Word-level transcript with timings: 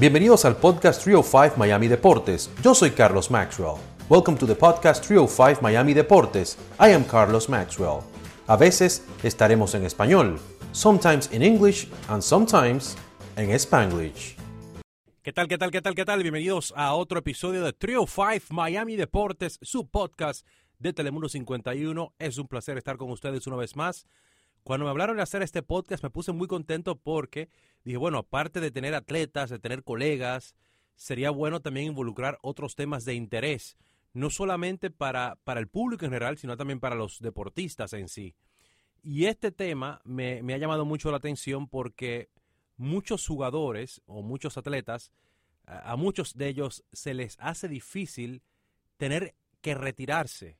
Bienvenidos 0.00 0.44
al 0.44 0.56
podcast 0.56 1.02
305 1.02 1.56
Miami 1.56 1.88
Deportes. 1.88 2.48
Yo 2.62 2.72
soy 2.72 2.92
Carlos 2.92 3.32
Maxwell. 3.32 3.78
Welcome 4.08 4.38
to 4.38 4.46
the 4.46 4.54
podcast 4.54 5.04
305 5.04 5.60
Miami 5.60 5.92
Deportes. 5.92 6.56
I 6.78 6.92
am 6.92 7.02
Carlos 7.02 7.48
Maxwell. 7.48 8.02
A 8.46 8.56
veces 8.56 9.04
estaremos 9.24 9.74
en 9.74 9.84
español, 9.84 10.38
sometimes 10.70 11.28
in 11.32 11.42
English 11.42 11.88
and 12.06 12.22
sometimes 12.22 12.96
en 13.34 13.50
Spanglish. 13.50 14.36
¿Qué 15.20 15.32
tal, 15.32 15.48
qué 15.48 15.58
tal, 15.58 15.72
qué 15.72 15.82
tal, 15.82 15.96
qué 15.96 16.04
tal? 16.04 16.22
Bienvenidos 16.22 16.72
a 16.76 16.94
otro 16.94 17.18
episodio 17.18 17.64
de 17.64 17.72
305 17.72 18.54
Miami 18.54 18.94
Deportes, 18.94 19.58
su 19.62 19.88
podcast 19.88 20.46
de 20.78 20.92
Telemundo 20.92 21.28
51. 21.28 22.14
Es 22.20 22.38
un 22.38 22.46
placer 22.46 22.78
estar 22.78 22.98
con 22.98 23.10
ustedes 23.10 23.48
una 23.48 23.56
vez 23.56 23.74
más. 23.74 24.06
Cuando 24.68 24.84
me 24.84 24.90
hablaron 24.90 25.16
de 25.16 25.22
hacer 25.22 25.40
este 25.40 25.62
podcast 25.62 26.02
me 26.02 26.10
puse 26.10 26.30
muy 26.32 26.46
contento 26.46 26.94
porque 26.94 27.48
dije, 27.84 27.96
bueno, 27.96 28.18
aparte 28.18 28.60
de 28.60 28.70
tener 28.70 28.94
atletas, 28.94 29.48
de 29.48 29.58
tener 29.58 29.82
colegas, 29.82 30.54
sería 30.94 31.30
bueno 31.30 31.60
también 31.60 31.86
involucrar 31.86 32.38
otros 32.42 32.76
temas 32.76 33.06
de 33.06 33.14
interés, 33.14 33.78
no 34.12 34.28
solamente 34.28 34.90
para, 34.90 35.36
para 35.44 35.60
el 35.60 35.68
público 35.68 36.04
en 36.04 36.10
general, 36.10 36.36
sino 36.36 36.58
también 36.58 36.80
para 36.80 36.96
los 36.96 37.20
deportistas 37.20 37.94
en 37.94 38.08
sí. 38.08 38.34
Y 39.02 39.24
este 39.24 39.52
tema 39.52 40.02
me, 40.04 40.40
ha 40.52 40.58
llamado 40.58 40.84
mucho 40.84 41.10
la 41.10 41.16
atención 41.16 41.66
porque 41.66 42.28
muchos 42.76 43.26
jugadores 43.26 44.02
o 44.04 44.20
muchos 44.20 44.58
atletas, 44.58 45.12
a, 45.64 45.92
a 45.92 45.96
muchos 45.96 46.36
de 46.36 46.46
ellos 46.46 46.84
se 46.92 47.14
les 47.14 47.38
hace 47.40 47.68
difícil 47.68 48.42
tener 48.98 49.34
que 49.62 49.74
retirarse. 49.74 50.58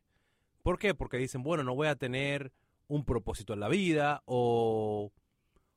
¿Por 0.62 0.78
qué? 0.78 0.94
Porque 0.94 1.18
dicen, 1.18 1.42
bueno, 1.42 1.62
no 1.62 1.74
voy 1.74 1.88
a 1.88 1.96
tener 1.96 2.54
un 2.88 3.04
propósito 3.04 3.52
en 3.52 3.60
la 3.60 3.68
vida 3.68 4.22
o, 4.24 5.12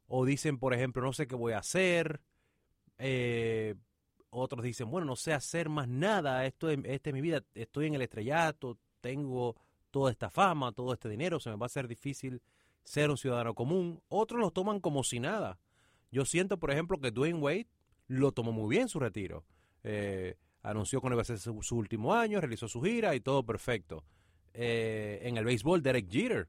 o 0.07 0.25
dicen, 0.25 0.57
por 0.57 0.73
ejemplo, 0.73 1.01
no 1.03 1.13
sé 1.13 1.27
qué 1.27 1.35
voy 1.35 1.53
a 1.53 1.59
hacer. 1.59 2.21
Eh, 2.97 3.75
otros 4.29 4.63
dicen, 4.63 4.89
bueno, 4.89 5.05
no 5.05 5.15
sé 5.15 5.33
hacer 5.33 5.69
más 5.69 5.87
nada, 5.87 6.45
esto 6.45 6.69
es, 6.69 6.79
esta 6.85 7.09
es 7.09 7.13
mi 7.13 7.21
vida, 7.21 7.43
estoy 7.53 7.87
en 7.87 7.95
el 7.95 8.01
estrellato, 8.01 8.77
tengo 9.01 9.57
toda 9.91 10.09
esta 10.09 10.29
fama, 10.29 10.71
todo 10.71 10.93
este 10.93 11.09
dinero, 11.09 11.39
se 11.39 11.49
me 11.49 11.57
va 11.57 11.65
a 11.65 11.67
hacer 11.67 11.87
difícil 11.87 12.41
ser 12.83 13.09
un 13.09 13.17
ciudadano 13.17 13.53
común. 13.53 14.01
Otros 14.07 14.39
lo 14.39 14.51
toman 14.51 14.79
como 14.79 15.03
si 15.03 15.19
nada. 15.19 15.59
Yo 16.11 16.25
siento, 16.25 16.57
por 16.57 16.71
ejemplo, 16.71 16.99
que 16.99 17.11
Dwayne 17.11 17.39
Wade 17.39 17.67
lo 18.07 18.31
tomó 18.31 18.53
muy 18.53 18.73
bien 18.73 18.87
su 18.87 18.99
retiro. 18.99 19.43
Eh, 19.83 20.35
anunció 20.61 21.01
que 21.01 21.09
no 21.09 21.15
iba 21.15 21.21
a 21.21 21.25
ser 21.25 21.39
su, 21.39 21.61
su, 21.61 21.75
último 21.75 22.13
año, 22.13 22.39
realizó 22.39 22.67
su 22.67 22.81
gira 22.81 23.15
y 23.15 23.19
todo 23.19 23.45
perfecto. 23.45 24.03
Eh, 24.53 25.19
en 25.23 25.37
el 25.37 25.45
béisbol, 25.45 25.81
Derek 25.81 26.09
Jeter 26.09 26.47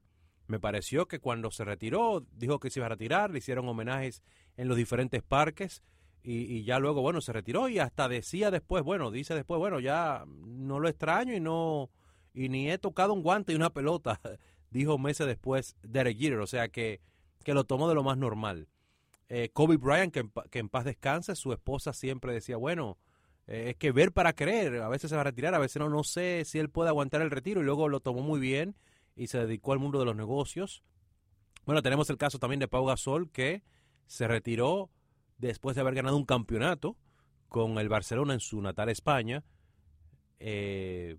me 0.53 0.59
pareció 0.59 1.07
que 1.07 1.17
cuando 1.17 1.49
se 1.49 1.65
retiró, 1.65 2.23
dijo 2.37 2.59
que 2.59 2.69
se 2.69 2.79
iba 2.79 2.85
a 2.85 2.89
retirar, 2.89 3.31
le 3.31 3.39
hicieron 3.39 3.67
homenajes 3.67 4.21
en 4.55 4.67
los 4.67 4.77
diferentes 4.77 5.23
parques 5.23 5.81
y, 6.21 6.63
ya 6.63 6.77
luego, 6.77 7.01
bueno, 7.01 7.21
se 7.21 7.33
retiró 7.33 7.69
y 7.69 7.79
hasta 7.79 8.07
decía 8.07 8.51
después, 8.51 8.83
bueno, 8.83 9.09
dice 9.09 9.33
después, 9.33 9.57
bueno, 9.57 9.79
ya 9.79 10.25
no 10.27 10.79
lo 10.79 10.87
extraño 10.87 11.33
y 11.33 11.39
no, 11.39 11.89
y 12.35 12.49
ni 12.49 12.69
he 12.69 12.77
tocado 12.77 13.13
un 13.13 13.23
guante 13.23 13.51
y 13.51 13.55
una 13.55 13.71
pelota, 13.71 14.21
dijo 14.69 14.99
meses 14.99 15.25
después 15.25 15.75
Derek 15.81 16.19
Jeter, 16.19 16.39
o 16.39 16.45
sea 16.45 16.69
que, 16.69 17.01
que 17.43 17.55
lo 17.55 17.63
tomó 17.63 17.89
de 17.89 17.95
lo 17.95 18.03
más 18.03 18.19
normal. 18.19 18.67
Eh, 19.27 19.49
Kobe 19.53 19.77
Bryant, 19.77 20.13
que 20.13 20.19
en, 20.19 20.31
que 20.51 20.59
en, 20.59 20.69
paz 20.69 20.85
descanse, 20.85 21.35
su 21.35 21.51
esposa 21.51 21.93
siempre 21.93 22.31
decía, 22.31 22.57
bueno, 22.57 22.99
eh, 23.47 23.71
es 23.71 23.75
que 23.77 23.91
ver 23.91 24.11
para 24.11 24.33
creer, 24.33 24.83
a 24.83 24.87
veces 24.87 25.09
se 25.09 25.15
va 25.15 25.21
a 25.21 25.25
retirar, 25.25 25.55
a 25.55 25.59
veces 25.59 25.79
no, 25.79 25.89
no 25.89 26.03
sé 26.03 26.43
si 26.45 26.59
él 26.59 26.69
puede 26.69 26.89
aguantar 26.89 27.23
el 27.23 27.31
retiro 27.31 27.61
y 27.61 27.63
luego 27.63 27.89
lo 27.89 28.01
tomó 28.01 28.21
muy 28.21 28.39
bien 28.39 28.75
y 29.15 29.27
se 29.27 29.39
dedicó 29.39 29.73
al 29.73 29.79
mundo 29.79 29.99
de 29.99 30.05
los 30.05 30.15
negocios. 30.15 30.83
Bueno, 31.65 31.81
tenemos 31.81 32.09
el 32.09 32.17
caso 32.17 32.39
también 32.39 32.59
de 32.59 32.67
Pau 32.67 32.85
Gasol 32.85 33.29
que 33.31 33.63
se 34.05 34.27
retiró 34.27 34.89
después 35.37 35.75
de 35.75 35.81
haber 35.81 35.95
ganado 35.95 36.17
un 36.17 36.25
campeonato 36.25 36.97
con 37.49 37.77
el 37.77 37.89
Barcelona 37.89 38.33
en 38.33 38.39
su 38.39 38.61
natal 38.61 38.89
España 38.89 39.43
eh, 40.39 41.17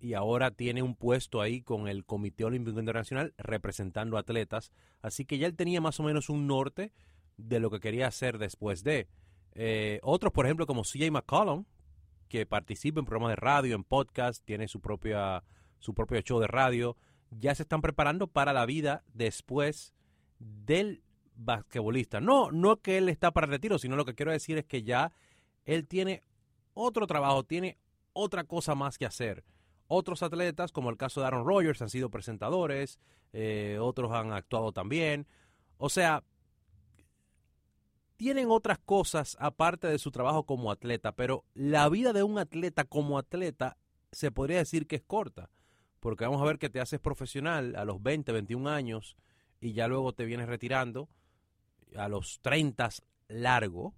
y 0.00 0.14
ahora 0.14 0.50
tiene 0.50 0.82
un 0.82 0.94
puesto 0.94 1.40
ahí 1.40 1.62
con 1.62 1.88
el 1.88 2.04
Comité 2.04 2.44
Olímpico 2.44 2.78
Internacional 2.78 3.34
representando 3.38 4.18
atletas. 4.18 4.70
Así 5.02 5.24
que 5.24 5.38
ya 5.38 5.46
él 5.46 5.56
tenía 5.56 5.80
más 5.80 5.98
o 6.00 6.02
menos 6.02 6.28
un 6.28 6.46
norte 6.46 6.92
de 7.36 7.60
lo 7.60 7.70
que 7.70 7.80
quería 7.80 8.06
hacer 8.06 8.38
después 8.38 8.82
de. 8.84 9.08
Eh, 9.52 10.00
otros, 10.02 10.32
por 10.32 10.46
ejemplo, 10.46 10.66
como 10.66 10.82
CJ 10.82 11.10
McCollum, 11.10 11.64
que 12.28 12.46
participa 12.46 13.00
en 13.00 13.06
programas 13.06 13.32
de 13.32 13.36
radio, 13.36 13.74
en 13.74 13.84
podcast, 13.84 14.44
tiene 14.44 14.68
su, 14.68 14.80
propia, 14.80 15.44
su 15.78 15.94
propio 15.94 16.20
show 16.20 16.40
de 16.40 16.46
radio 16.46 16.96
ya 17.30 17.54
se 17.54 17.62
están 17.62 17.82
preparando 17.82 18.26
para 18.26 18.52
la 18.52 18.66
vida 18.66 19.04
después 19.14 19.94
del 20.38 21.02
basquetbolista. 21.36 22.20
No, 22.20 22.50
no 22.50 22.76
que 22.80 22.98
él 22.98 23.08
está 23.08 23.30
para 23.30 23.46
retiro, 23.46 23.78
sino 23.78 23.96
lo 23.96 24.04
que 24.04 24.14
quiero 24.14 24.32
decir 24.32 24.58
es 24.58 24.64
que 24.64 24.82
ya 24.82 25.12
él 25.64 25.86
tiene 25.86 26.22
otro 26.74 27.06
trabajo, 27.06 27.44
tiene 27.44 27.78
otra 28.12 28.44
cosa 28.44 28.74
más 28.74 28.98
que 28.98 29.06
hacer. 29.06 29.44
Otros 29.88 30.22
atletas, 30.22 30.72
como 30.72 30.90
el 30.90 30.96
caso 30.96 31.20
de 31.20 31.26
Aaron 31.26 31.46
Rodgers, 31.46 31.80
han 31.82 31.90
sido 31.90 32.10
presentadores, 32.10 32.98
eh, 33.32 33.78
otros 33.80 34.12
han 34.12 34.32
actuado 34.32 34.72
también. 34.72 35.26
O 35.78 35.88
sea, 35.88 36.24
tienen 38.16 38.50
otras 38.50 38.78
cosas 38.78 39.36
aparte 39.38 39.86
de 39.86 39.98
su 39.98 40.10
trabajo 40.10 40.44
como 40.44 40.70
atleta, 40.70 41.12
pero 41.12 41.44
la 41.54 41.88
vida 41.88 42.12
de 42.12 42.22
un 42.22 42.38
atleta 42.38 42.84
como 42.84 43.18
atleta 43.18 43.76
se 44.10 44.30
podría 44.30 44.58
decir 44.58 44.86
que 44.86 44.96
es 44.96 45.02
corta 45.02 45.50
porque 46.00 46.24
vamos 46.24 46.42
a 46.42 46.44
ver 46.44 46.58
que 46.58 46.70
te 46.70 46.80
haces 46.80 47.00
profesional 47.00 47.74
a 47.76 47.84
los 47.84 48.02
20, 48.02 48.32
21 48.32 48.68
años 48.68 49.16
y 49.60 49.72
ya 49.72 49.88
luego 49.88 50.12
te 50.12 50.24
vienes 50.24 50.48
retirando 50.48 51.08
a 51.96 52.08
los 52.08 52.40
30 52.42 52.90
largo, 53.28 53.94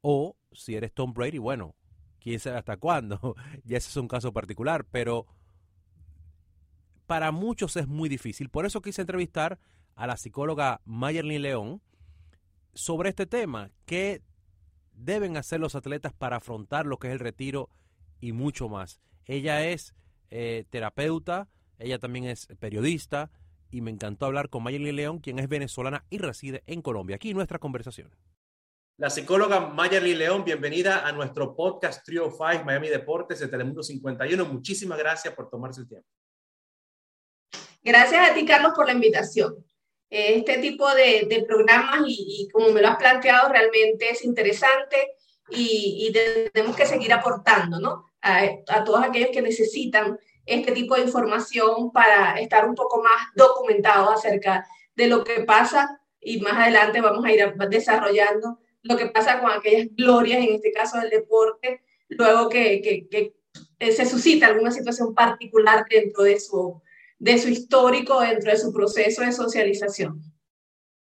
o 0.00 0.36
si 0.52 0.74
eres 0.74 0.92
Tom 0.92 1.12
Brady, 1.12 1.38
bueno, 1.38 1.74
quién 2.20 2.40
sabe 2.40 2.58
hasta 2.58 2.76
cuándo, 2.76 3.34
ya 3.64 3.78
ese 3.78 3.90
es 3.90 3.96
un 3.96 4.08
caso 4.08 4.32
particular, 4.32 4.84
pero 4.84 5.26
para 7.06 7.32
muchos 7.32 7.76
es 7.76 7.86
muy 7.86 8.08
difícil. 8.08 8.48
Por 8.48 8.66
eso 8.66 8.80
quise 8.80 9.02
entrevistar 9.02 9.58
a 9.94 10.06
la 10.06 10.16
psicóloga 10.16 10.80
Mayerly 10.84 11.38
León 11.38 11.82
sobre 12.72 13.10
este 13.10 13.26
tema, 13.26 13.70
qué 13.84 14.22
deben 14.92 15.36
hacer 15.36 15.60
los 15.60 15.74
atletas 15.74 16.12
para 16.12 16.36
afrontar 16.36 16.86
lo 16.86 16.98
que 16.98 17.08
es 17.08 17.12
el 17.12 17.20
retiro 17.20 17.68
y 18.20 18.32
mucho 18.32 18.68
más. 18.68 19.00
Ella 19.26 19.66
es 19.66 19.94
eh, 20.30 20.64
terapeuta, 20.70 21.48
ella 21.78 21.98
también 21.98 22.24
es 22.24 22.46
periodista 22.58 23.30
y 23.70 23.80
me 23.80 23.90
encantó 23.90 24.26
hablar 24.26 24.50
con 24.50 24.62
Mayerly 24.62 24.92
León, 24.92 25.18
quien 25.18 25.38
es 25.38 25.48
venezolana 25.48 26.04
y 26.08 26.18
reside 26.18 26.62
en 26.66 26.80
Colombia. 26.80 27.16
Aquí 27.16 27.34
nuestra 27.34 27.58
conversación. 27.58 28.14
La 28.96 29.10
psicóloga 29.10 29.58
Mayerly 29.58 30.14
León, 30.14 30.44
bienvenida 30.44 31.04
a 31.04 31.10
nuestro 31.10 31.56
podcast 31.56 32.04
Trio 32.04 32.30
5 32.30 32.64
Miami 32.64 32.88
Deportes 32.88 33.40
de 33.40 33.48
Telemundo 33.48 33.82
51. 33.82 34.44
Muchísimas 34.44 34.96
gracias 34.96 35.34
por 35.34 35.50
tomarse 35.50 35.80
el 35.80 35.88
tiempo. 35.88 36.06
Gracias 37.82 38.30
a 38.30 38.32
ti, 38.32 38.46
Carlos, 38.46 38.72
por 38.76 38.86
la 38.86 38.92
invitación. 38.92 39.56
Este 40.08 40.58
tipo 40.58 40.88
de, 40.94 41.26
de 41.28 41.44
programas 41.44 42.02
y, 42.06 42.44
y, 42.44 42.48
como 42.50 42.68
me 42.70 42.80
lo 42.80 42.88
has 42.88 42.96
planteado, 42.96 43.48
realmente 43.48 44.10
es 44.10 44.24
interesante 44.24 45.16
y, 45.50 46.06
y 46.08 46.12
tenemos 46.52 46.76
que 46.76 46.86
seguir 46.86 47.12
aportando, 47.12 47.80
¿no? 47.80 48.06
A, 48.26 48.84
todos 48.84 49.02
aquellos 49.04 49.30
que 49.30 49.42
necesitan 49.42 50.18
este 50.46 50.72
tipo 50.72 50.94
de 50.94 51.02
información 51.02 51.92
para 51.92 52.40
estar 52.40 52.66
un 52.66 52.74
poco 52.74 53.02
más 53.02 53.28
documentados 53.34 54.14
acerca 54.14 54.66
de 54.96 55.08
lo 55.08 55.22
que 55.24 55.40
pasa 55.40 56.00
y 56.20 56.40
más 56.40 56.54
adelante 56.54 57.02
vamos 57.02 57.24
a 57.24 57.32
ir 57.32 57.54
desarrollando 57.68 58.58
lo 58.82 58.96
que 58.96 59.06
pasa 59.06 59.40
con 59.40 59.50
aquellas 59.50 59.88
glorias, 59.94 60.38
en 60.38 60.54
este 60.54 60.72
caso 60.72 60.98
del 60.98 61.10
deporte, 61.10 61.82
luego 62.08 62.48
que, 62.48 62.80
que 62.80 63.34
se 63.92 64.06
suscita 64.06 64.46
alguna 64.46 64.70
situación 64.70 65.14
particular 65.14 65.84
dentro 65.88 66.22
de 66.22 66.40
su, 66.40 66.80
de 67.18 67.38
su 67.38 67.48
histórico, 67.48 68.20
dentro 68.20 68.50
de 68.50 68.56
su 68.56 68.72
proceso 68.72 69.22
de 69.22 69.32
socialización. 69.32 70.22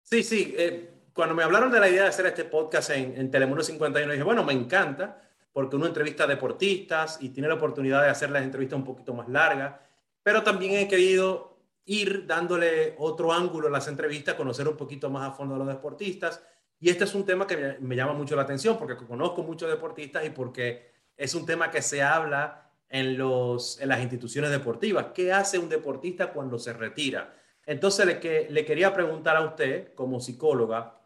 Sí, 0.03 0.23
sí. 0.23 0.55
Eh, 0.57 0.91
cuando 1.13 1.35
me 1.35 1.43
hablaron 1.43 1.71
de 1.71 1.81
la 1.81 1.89
idea 1.89 2.03
de 2.03 2.09
hacer 2.09 2.27
este 2.27 2.45
podcast 2.45 2.91
en, 2.91 3.17
en 3.17 3.31
Telemundo 3.31 3.63
51, 3.63 4.13
dije, 4.13 4.25
bueno, 4.25 4.45
me 4.45 4.53
encanta 4.53 5.28
porque 5.59 5.75
uno 5.75 5.87
entrevista 5.87 6.23
a 6.23 6.29
deportistas 6.29 7.19
y 7.21 7.31
tiene 7.31 7.49
la 7.49 7.55
oportunidad 7.55 8.05
de 8.05 8.11
hacer 8.11 8.31
las 8.31 8.45
entrevistas 8.45 8.79
un 8.79 8.85
poquito 8.85 9.13
más 9.13 9.29
largas, 9.29 9.75
pero 10.23 10.45
también 10.45 10.75
he 10.75 10.87
querido 10.87 11.59
ir 11.85 12.29
dándole 12.29 12.95
otro 12.97 13.33
ángulo 13.33 13.67
a 13.67 13.71
las 13.73 13.89
entrevistas, 13.89 14.37
conocer 14.37 14.69
un 14.69 14.77
poquito 14.77 15.11
más 15.11 15.29
a 15.29 15.33
fondo 15.33 15.57
a 15.57 15.59
los 15.59 15.67
deportistas. 15.67 16.41
Y 16.79 16.91
este 16.91 17.03
es 17.03 17.13
un 17.13 17.27
tema 17.27 17.45
que 17.45 17.77
me, 17.81 17.97
llama 17.97 18.13
mucho 18.13 18.37
la 18.37 18.43
atención 18.43 18.79
porque 18.79 18.95
conozco 18.95 19.43
muchos 19.43 19.69
deportistas 19.69 20.25
y 20.25 20.31
porque 20.31 20.93
es 21.17 21.35
un 21.35 21.45
tema 21.45 21.73
que 21.73 21.83
se 21.83 22.05
habla 22.05 22.71
en, 22.89 23.19
los, 23.19 23.81
en 23.81 23.89
las 23.89 24.01
instituciones 24.01 24.53
deportivas. 24.53 25.07
¿Qué 25.13 25.33
hace 25.33 25.59
un 25.59 25.69
deportista 25.69 26.33
cuando 26.33 26.61
se 26.61 26.73
retira? 26.73 27.35
Entonces 27.67 28.07
le, 28.07 28.21
que, 28.21 28.47
le 28.49 28.65
quería 28.65 28.95
preguntar 28.95 29.37
a 29.37 29.41
usted, 29.41 29.93
como 29.95 30.21
psicóloga, 30.21 30.98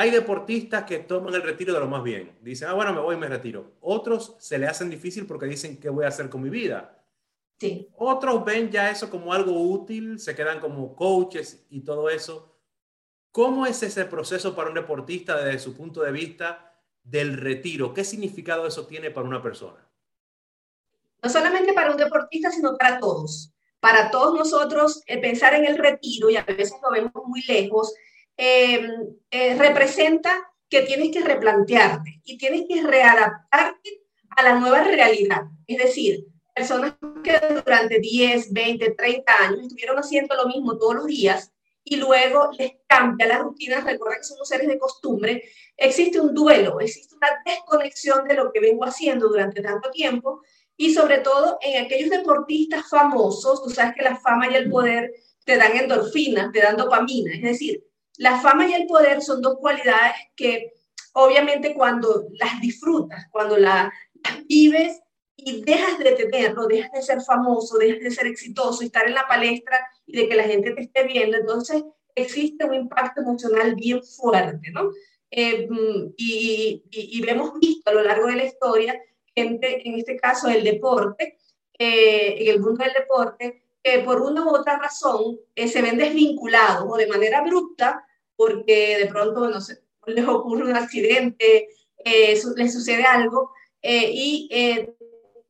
hay 0.00 0.12
deportistas 0.12 0.84
que 0.84 1.00
toman 1.00 1.34
el 1.34 1.42
retiro 1.42 1.74
de 1.74 1.80
lo 1.80 1.88
más 1.88 2.04
bien. 2.04 2.38
Dicen, 2.40 2.68
ah, 2.68 2.72
bueno, 2.74 2.94
me 2.94 3.00
voy 3.00 3.16
y 3.16 3.18
me 3.18 3.26
retiro. 3.26 3.72
Otros 3.80 4.36
se 4.38 4.56
le 4.56 4.68
hacen 4.68 4.88
difícil 4.88 5.26
porque 5.26 5.46
dicen, 5.46 5.76
¿qué 5.80 5.88
voy 5.88 6.04
a 6.04 6.08
hacer 6.08 6.30
con 6.30 6.40
mi 6.40 6.50
vida? 6.50 7.02
Sí. 7.58 7.88
Otros 7.96 8.44
ven 8.44 8.70
ya 8.70 8.92
eso 8.92 9.10
como 9.10 9.32
algo 9.32 9.60
útil, 9.60 10.20
se 10.20 10.36
quedan 10.36 10.60
como 10.60 10.94
coaches 10.94 11.66
y 11.68 11.80
todo 11.80 12.08
eso. 12.10 12.56
¿Cómo 13.32 13.66
es 13.66 13.82
ese 13.82 14.04
proceso 14.04 14.54
para 14.54 14.68
un 14.68 14.76
deportista 14.76 15.36
desde 15.36 15.58
su 15.58 15.74
punto 15.74 16.00
de 16.02 16.12
vista 16.12 16.80
del 17.02 17.36
retiro? 17.36 17.92
¿Qué 17.92 18.04
significado 18.04 18.68
eso 18.68 18.86
tiene 18.86 19.10
para 19.10 19.26
una 19.26 19.42
persona? 19.42 19.84
No 21.20 21.28
solamente 21.28 21.72
para 21.72 21.90
un 21.90 21.96
deportista, 21.96 22.52
sino 22.52 22.76
para 22.76 23.00
todos. 23.00 23.52
Para 23.80 24.12
todos 24.12 24.38
nosotros, 24.38 25.02
eh, 25.08 25.20
pensar 25.20 25.54
en 25.54 25.64
el 25.64 25.76
retiro, 25.76 26.30
y 26.30 26.36
a 26.36 26.44
veces 26.44 26.74
lo 26.80 26.92
vemos 26.92 27.12
muy 27.26 27.42
lejos, 27.48 27.92
eh, 28.38 28.88
eh, 29.32 29.54
representa 29.56 30.48
que 30.70 30.82
tienes 30.82 31.10
que 31.10 31.20
replantearte 31.20 32.20
y 32.24 32.38
tienes 32.38 32.66
que 32.68 32.82
readaptarte 32.82 34.02
a 34.30 34.42
la 34.44 34.54
nueva 34.54 34.84
realidad. 34.84 35.42
Es 35.66 35.78
decir, 35.78 36.26
personas 36.54 36.94
que 37.24 37.36
durante 37.64 37.98
10, 37.98 38.52
20, 38.52 38.90
30 38.92 39.32
años 39.42 39.62
estuvieron 39.62 39.98
haciendo 39.98 40.36
lo 40.36 40.46
mismo 40.46 40.78
todos 40.78 40.94
los 40.94 41.06
días 41.06 41.52
y 41.82 41.96
luego 41.96 42.50
les 42.56 42.72
cambia 42.86 43.26
la 43.26 43.38
rutina, 43.38 43.80
recuerden 43.80 44.20
que 44.20 44.28
somos 44.28 44.46
seres 44.46 44.68
de 44.68 44.78
costumbre, 44.78 45.42
existe 45.76 46.20
un 46.20 46.34
duelo, 46.34 46.80
existe 46.80 47.16
una 47.16 47.28
desconexión 47.44 48.28
de 48.28 48.34
lo 48.34 48.52
que 48.52 48.60
vengo 48.60 48.84
haciendo 48.84 49.28
durante 49.28 49.62
tanto 49.62 49.90
tiempo 49.90 50.42
y 50.76 50.92
sobre 50.92 51.18
todo 51.18 51.58
en 51.60 51.84
aquellos 51.84 52.10
deportistas 52.10 52.88
famosos, 52.88 53.64
tú 53.64 53.70
sabes 53.70 53.94
que 53.96 54.02
la 54.02 54.16
fama 54.16 54.48
y 54.48 54.54
el 54.54 54.70
poder 54.70 55.12
te 55.44 55.56
dan 55.56 55.76
endorfinas, 55.76 56.52
te 56.52 56.60
dan 56.60 56.76
dopamina, 56.76 57.34
es 57.34 57.42
decir, 57.42 57.87
la 58.18 58.40
fama 58.40 58.68
y 58.68 58.74
el 58.74 58.86
poder 58.86 59.22
son 59.22 59.40
dos 59.40 59.56
cualidades 59.58 60.14
que 60.36 60.72
obviamente 61.14 61.74
cuando 61.74 62.26
las 62.32 62.60
disfrutas, 62.60 63.26
cuando 63.30 63.56
las 63.56 63.90
vives 64.46 65.00
y 65.36 65.62
dejas 65.62 65.98
de 65.98 66.12
tenerlo, 66.12 66.66
dejas 66.66 66.92
de 66.92 67.02
ser 67.02 67.22
famoso, 67.22 67.78
dejas 67.78 68.00
de 68.00 68.10
ser 68.10 68.26
exitoso 68.26 68.82
estar 68.82 69.06
en 69.06 69.14
la 69.14 69.26
palestra 69.26 69.80
y 70.06 70.16
de 70.16 70.28
que 70.28 70.36
la 70.36 70.44
gente 70.44 70.72
te 70.72 70.82
esté 70.82 71.04
viendo, 71.04 71.36
entonces 71.36 71.82
existe 72.14 72.64
un 72.64 72.74
impacto 72.74 73.22
emocional 73.22 73.74
bien 73.74 74.02
fuerte, 74.02 74.70
¿no? 74.72 74.90
Eh, 75.30 75.68
y, 76.16 76.82
y, 76.90 77.20
y, 77.20 77.28
hemos 77.28 77.58
visto 77.60 77.90
a 77.90 77.94
lo 77.94 78.02
largo 78.02 78.28
de 78.28 78.36
la 78.36 78.44
historia 78.44 78.98
gente, 79.38 79.88
en 79.88 79.94
este 79.98 80.16
caso 80.16 80.48
el 80.48 80.64
deporte, 80.64 81.38
eh, 81.78 82.36
en 82.38 82.48
el 82.48 82.60
mundo 82.60 82.82
del 82.82 82.92
deporte, 82.92 83.62
que 83.82 84.00
por 84.00 84.20
una 84.20 84.44
u 84.44 84.48
otra 84.48 84.78
razón 84.78 85.38
eh, 85.54 85.68
se 85.68 85.82
ven 85.82 85.98
desvinculados 85.98 86.86
o 86.88 86.96
de 86.96 87.06
manera 87.06 87.38
abrupta 87.38 88.04
porque 88.38 88.96
de 88.96 89.06
pronto, 89.06 89.50
no 89.50 89.60
sé, 89.60 89.82
les 90.06 90.26
ocurre 90.26 90.70
un 90.70 90.76
accidente, 90.76 91.68
eh, 91.98 92.40
les 92.56 92.72
sucede 92.72 93.04
algo 93.04 93.52
y 93.82 94.48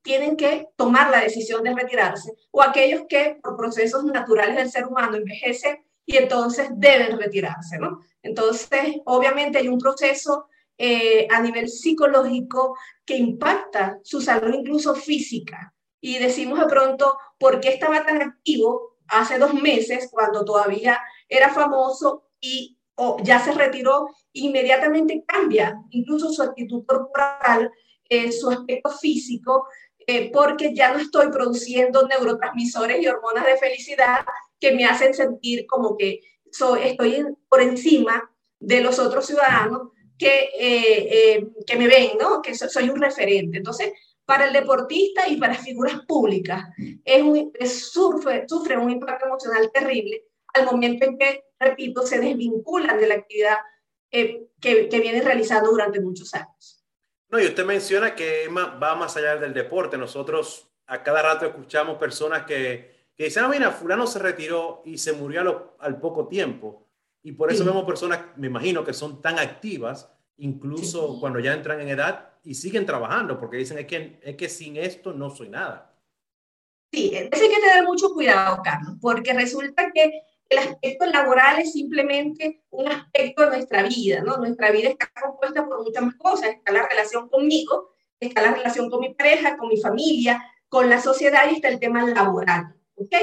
tienen 0.09 0.37
que 0.37 0.71
tomar 0.77 1.11
la 1.11 1.21
decisión 1.21 1.63
de 1.63 1.75
retirarse, 1.75 2.33
o 2.51 2.63
aquellos 2.63 3.03
que 3.09 3.39
por 3.43 3.59
procesos 3.59 4.05
naturales 4.05 4.57
del 4.57 4.71
ser 4.71 4.87
humano 4.87 5.19
envejecen 5.19 5.85
y 6.07 6.17
entonces 6.17 6.69
deben 6.73 7.19
retirarse, 7.19 7.79
¿no? 7.79 8.01
Entonces, 8.23 8.97
obviamente 9.05 9.59
hay 9.59 9.69
un 9.69 9.79
proceso 9.79 10.49
eh, 10.79 11.29
a 11.31 11.43
nivel 11.43 11.69
psicológico 11.69 12.75
que 13.05 13.19
impacta 13.19 13.99
su 14.03 14.23
salud 14.23 14.55
incluso 14.55 14.95
física. 14.95 15.75
Y 16.01 16.19
decimos 16.19 16.61
de 16.61 16.67
pronto, 16.67 17.19
¿por 17.39 17.61
qué 17.61 17.69
estaba 17.71 18.07
tan 18.07 18.23
activo 18.23 18.97
hace 19.09 19.39
dos 19.39 19.53
meses 19.53 20.09
cuando 20.11 20.45
todavía 20.45 20.99
era 21.29 21.51
famoso 21.51 22.31
y 22.41 22.78
ya 23.23 23.39
se 23.39 23.53
retiró? 23.53 24.09
Inmediatamente 24.33 25.25
cambia 25.27 25.77
incluso 25.91 26.33
su 26.33 26.43
actitud 26.43 26.85
corporal, 26.87 27.71
eh, 28.09 28.33
su 28.33 28.51
aspecto 28.51 28.91
físico, 28.91 29.67
eh, 30.07 30.31
porque 30.33 30.75
ya 30.75 30.93
no 30.93 30.99
estoy 30.99 31.31
produciendo 31.31 32.07
neurotransmisores 32.07 33.03
y 33.03 33.07
hormonas 33.07 33.45
de 33.45 33.59
felicidad 33.59 34.25
que 34.59 34.73
me 34.73 34.85
hacen 34.87 35.13
sentir 35.15 35.67
como 35.67 35.97
que 35.97 36.21
estoy 36.51 37.25
por 37.49 37.61
encima 37.61 38.31
de 38.59 38.81
los 38.81 38.99
otros 38.99 39.27
ciudadanos 39.27 39.89
que, 40.19 40.51
eh, 40.59 41.37
eh, 41.37 41.49
que 41.67 41.77
me 41.77 41.87
ven, 41.87 42.13
¿no? 42.19 42.43
Que 42.43 42.55
soy 42.55 42.91
un 42.91 43.01
referente. 43.01 43.59
Entonces, 43.59 43.93
para 44.25 44.47
el 44.47 44.53
deportista 44.53 45.29
y 45.29 45.37
para 45.37 45.55
figuras 45.55 46.01
públicas, 46.07 46.65
es 47.05 47.23
un, 47.23 47.53
sufre, 47.67 48.45
sufre 48.49 48.77
un 48.77 48.91
impacto 48.91 49.27
emocional 49.27 49.71
terrible 49.73 50.25
al 50.55 50.67
momento 50.67 51.07
en 51.07 51.19
que, 51.19 51.45
repito, 51.59 52.07
se 52.07 52.21
desvinculan 52.21 52.99
de 52.99 53.07
la 53.07 53.15
actividad 53.15 53.59
que, 54.11 54.49
que 54.61 55.01
vienen 55.01 55.25
realizando 55.25 55.71
durante 55.71 56.01
muchos 56.01 56.33
años. 56.35 56.85
No, 57.31 57.39
y 57.39 57.47
usted 57.47 57.65
menciona 57.65 58.15
que 58.15 58.49
va 58.49 58.95
más 58.95 59.17
allá 59.17 59.37
del 59.37 59.53
deporte. 59.53 59.99
Nosotros 59.99 60.71
a 60.87 61.03
cada 61.03 61.23
rato 61.23 61.47
escuchamos 61.47 61.99
personas 61.99 62.45
que, 62.47 63.11
que 63.15 63.25
dicen, 63.25 63.45
ah, 63.45 63.49
mira, 63.49 63.71
fulano 63.71 64.07
se 64.07 64.19
retiró 64.19 64.83
y 64.85 64.97
se 64.97 65.13
murió 65.13 65.77
al 65.79 66.01
poco 66.01 66.27
tiempo. 66.27 66.87
Y 67.23 67.33
por 67.33 67.53
eso 67.53 67.65
vemos 67.65 67.85
personas, 67.85 68.21
me 68.37 68.47
imagino, 68.47 68.85
que 68.85 68.95
son 68.95 69.21
tan 69.21 69.39
activas, 69.39 70.11
incluso 70.39 71.19
cuando 71.21 71.41
ya 71.41 71.53
entran 71.53 71.81
en 71.81 71.89
edad 71.89 72.31
y 72.43 72.55
siguen 72.55 72.87
trabajando, 72.87 73.39
porque 73.39 73.59
dicen, 73.59 73.79
es 73.79 73.87
que, 73.87 74.19
es 74.23 74.37
que 74.37 74.49
sin 74.49 74.77
esto 74.77 75.13
no 75.13 75.29
soy 75.29 75.51
nada. 75.51 75.95
Sí, 76.91 77.15
hay 77.15 77.29
que 77.29 77.61
tener 77.61 77.85
mucho 77.85 78.11
cuidado, 78.15 78.63
Carlos, 78.65 78.95
porque 79.01 79.35
resulta 79.35 79.91
que 79.93 80.23
el 80.49 80.59
aspecto 80.59 81.07
laboral 81.07 81.61
es 81.61 81.73
simplemente 81.73 82.63
un 82.71 82.89
aspecto 82.89 83.43
de 83.43 83.49
nuestra 83.51 83.83
vida, 83.83 84.23
¿no? 84.23 84.39
Nuestra 84.39 84.71
vida 84.71 84.89
está 84.89 85.11
compuesta 85.21 85.67
por 85.67 85.83
muchas 85.85 86.03
más 86.03 86.17
cosas. 86.17 86.51
Está 86.51 86.73
la 86.73 86.89
relación 86.89 87.29
conmigo, 87.29 87.91
está 88.19 88.43
la 88.43 88.55
relación 88.55 88.91
con 88.91 89.01
mi 89.01 89.15
pareja, 89.15 89.57
con 89.57 89.69
mi 89.69 89.81
familia, 89.81 90.43
con 90.69 90.89
la 90.89 91.01
sociedad 91.01 91.51
y 91.51 91.57
está 91.57 91.69
el 91.69 91.79
tema 91.79 92.05
laboral, 92.07 92.75
¿ok? 92.95 93.15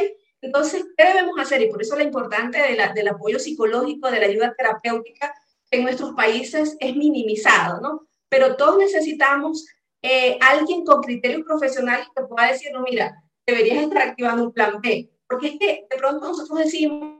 Entonces, 0.41 0.85
¿qué 0.95 1.05
debemos 1.05 1.39
hacer? 1.39 1.61
Y 1.61 1.69
por 1.69 1.81
eso 1.81 1.95
la 1.95 2.03
importancia 2.03 2.63
de 2.63 2.75
la, 2.75 2.93
del 2.93 3.07
apoyo 3.07 3.39
psicológico, 3.39 4.11
de 4.11 4.19
la 4.19 4.27
ayuda 4.27 4.53
terapéutica 4.55 5.33
en 5.71 5.83
nuestros 5.83 6.13
países 6.13 6.77
es 6.79 6.95
minimizado, 6.95 7.81
¿no? 7.81 8.07
Pero 8.29 8.55
todos 8.55 8.77
necesitamos 8.77 9.65
eh, 10.01 10.37
alguien 10.41 10.85
con 10.85 11.01
criterios 11.01 11.43
profesionales 11.43 12.07
que 12.15 12.23
pueda 12.23 12.51
decir, 12.51 12.71
no, 12.71 12.81
mira, 12.81 13.23
deberías 13.45 13.83
estar 13.83 14.09
activando 14.09 14.43
un 14.43 14.53
plan 14.53 14.79
B, 14.81 15.09
porque 15.27 15.47
es 15.47 15.59
que 15.59 15.87
de 15.89 15.97
pronto 15.97 16.27
nosotros 16.27 16.59
decimos, 16.59 17.17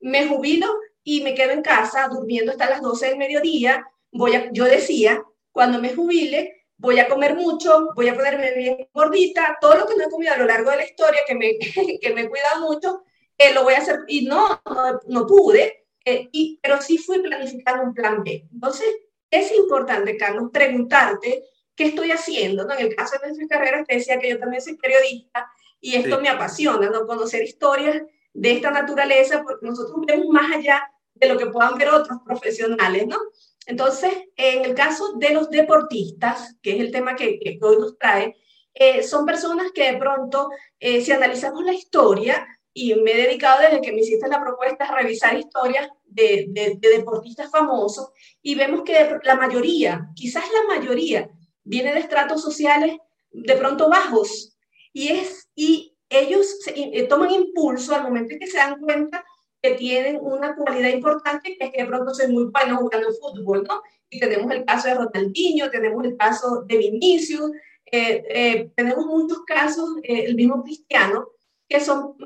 me 0.00 0.26
jubilo 0.26 0.66
y 1.02 1.22
me 1.22 1.34
quedo 1.34 1.52
en 1.52 1.62
casa 1.62 2.08
durmiendo 2.08 2.52
hasta 2.52 2.70
las 2.70 2.80
12 2.80 3.08
del 3.08 3.18
mediodía. 3.18 3.86
Voy 4.12 4.32
yo 4.52 4.64
decía, 4.64 5.22
cuando 5.52 5.80
me 5.80 5.94
jubile, 5.94 6.66
voy 6.76 6.98
a 6.98 7.08
comer 7.08 7.36
mucho, 7.36 7.90
voy 7.94 8.08
a 8.08 8.14
ponerme 8.14 8.54
bien 8.54 8.88
gordita, 8.92 9.58
todo 9.60 9.76
lo 9.76 9.86
que 9.86 9.96
no 9.96 10.04
he 10.04 10.10
comido 10.10 10.32
a 10.32 10.38
lo 10.38 10.46
largo 10.46 10.70
de 10.70 10.78
la 10.78 10.84
historia, 10.84 11.20
que 11.26 11.34
me, 11.34 11.58
que 12.00 12.14
me 12.14 12.22
he 12.22 12.28
cuidado 12.28 12.60
mucho, 12.60 13.02
eh, 13.36 13.52
lo 13.52 13.64
voy 13.64 13.74
a 13.74 13.78
hacer. 13.78 14.00
Y 14.08 14.26
no, 14.26 14.62
no, 15.06 15.26
pude, 15.26 15.86
eh, 16.04 16.28
y, 16.32 16.58
pero 16.62 16.80
sí 16.80 16.98
fui 16.98 17.20
planificando 17.20 17.82
un 17.82 17.94
plan 17.94 18.22
B. 18.22 18.46
Entonces, 18.52 18.88
es 19.30 19.52
importante, 19.52 20.16
Carlos, 20.16 20.50
preguntarte 20.52 21.44
qué 21.74 21.84
estoy 21.84 22.10
haciendo. 22.10 22.64
¿no? 22.64 22.74
En 22.74 22.86
el 22.86 22.96
caso 22.96 23.16
de 23.22 23.28
nuestra 23.28 23.58
carrera, 23.58 23.84
te 23.84 23.94
decía 23.96 24.18
que 24.18 24.30
yo 24.30 24.38
también 24.38 24.62
soy 24.62 24.76
periodista 24.76 25.50
y 25.80 25.94
esto 25.94 26.20
me 26.20 26.28
apasiona, 26.28 26.90
¿no? 26.90 27.06
Conocer 27.06 27.42
historias 27.42 28.02
de 28.32 28.52
esta 28.52 28.70
naturaleza, 28.70 29.42
porque 29.42 29.66
nosotros 29.66 29.96
vemos 30.06 30.28
más 30.28 30.54
allá 30.54 30.82
de 31.14 31.28
lo 31.28 31.36
que 31.36 31.46
puedan 31.46 31.76
ver 31.76 31.90
otros 31.90 32.18
profesionales, 32.24 33.06
¿no? 33.06 33.18
Entonces, 33.66 34.12
en 34.36 34.64
el 34.64 34.74
caso 34.74 35.14
de 35.16 35.30
los 35.30 35.50
deportistas, 35.50 36.56
que 36.62 36.76
es 36.76 36.80
el 36.80 36.90
tema 36.90 37.14
que, 37.14 37.38
que 37.38 37.58
hoy 37.60 37.78
nos 37.78 37.98
trae, 37.98 38.36
eh, 38.74 39.02
son 39.02 39.26
personas 39.26 39.72
que 39.72 39.92
de 39.92 39.98
pronto, 39.98 40.50
eh, 40.78 41.00
si 41.00 41.12
analizamos 41.12 41.64
la 41.64 41.72
historia, 41.72 42.46
y 42.72 42.94
me 42.94 43.12
he 43.12 43.26
dedicado 43.26 43.62
desde 43.62 43.80
que 43.80 43.92
me 43.92 44.00
hiciste 44.00 44.28
la 44.28 44.40
propuesta 44.40 44.84
a 44.84 44.96
revisar 44.96 45.36
historias 45.36 45.88
de, 46.04 46.46
de, 46.48 46.76
de, 46.78 46.88
deportistas 46.88 47.50
famosos, 47.50 48.10
y 48.42 48.54
vemos 48.54 48.82
que 48.84 49.18
la 49.24 49.34
mayoría, 49.34 50.08
quizás 50.14 50.44
la 50.52 50.76
mayoría, 50.76 51.30
viene 51.64 51.92
de 51.92 52.00
estratos 52.00 52.42
sociales 52.42 52.96
de 53.32 53.54
pronto 53.56 53.88
bajos, 53.88 54.56
y, 54.92 55.08
es, 55.08 55.39
y 55.60 55.94
ellos 56.08 56.56
eh, 56.74 57.06
toman 57.06 57.30
impulso 57.32 57.94
al 57.94 58.04
momento 58.04 58.32
en 58.32 58.40
que 58.40 58.46
se 58.46 58.56
dan 58.56 58.80
cuenta 58.80 59.22
que 59.60 59.72
tienen 59.72 60.18
una 60.22 60.56
cualidad 60.56 60.88
importante, 60.88 61.54
que 61.54 61.66
es 61.66 61.70
que 61.70 61.82
de 61.82 61.86
pronto 61.86 62.14
son 62.14 62.32
muy 62.32 62.44
buenos 62.44 62.78
jugando 62.78 63.12
fútbol, 63.12 63.66
¿no? 63.68 63.82
Y 64.08 64.18
tenemos 64.18 64.50
el 64.52 64.64
caso 64.64 64.88
de 64.88 64.94
Ronaldinho, 64.94 65.70
tenemos 65.70 66.02
el 66.06 66.16
caso 66.16 66.62
de 66.62 66.78
Vinicius, 66.78 67.50
eh, 67.92 68.24
eh, 68.30 68.70
tenemos 68.74 69.04
muchos 69.04 69.42
casos, 69.44 69.96
el 70.02 70.34
mismo 70.34 70.64
Cristiano, 70.64 71.28
que 71.68 71.78
son, 71.78 72.16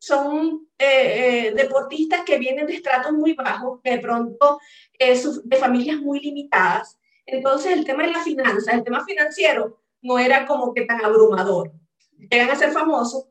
son 0.00 0.66
deportistas 1.54 2.22
que 2.26 2.38
vienen 2.38 2.66
de 2.66 2.74
estratos 2.74 3.12
muy 3.12 3.34
bajos, 3.34 3.78
que 3.84 3.92
de 3.92 3.98
pronto 4.00 4.58
de 4.98 5.56
familias 5.56 5.98
muy 5.98 6.18
limitadas. 6.18 6.98
Entonces, 7.24 7.72
el 7.72 7.84
tema 7.84 8.02
de 8.02 8.10
la 8.10 8.24
finanza, 8.24 8.72
el 8.72 8.82
tema 8.82 9.04
financiero, 9.04 9.78
no 10.02 10.18
era 10.18 10.44
como 10.44 10.74
que 10.74 10.82
tan 10.86 11.02
abrumador 11.04 11.70
llegan 12.18 12.50
a 12.50 12.56
ser 12.56 12.72
famosos, 12.72 13.26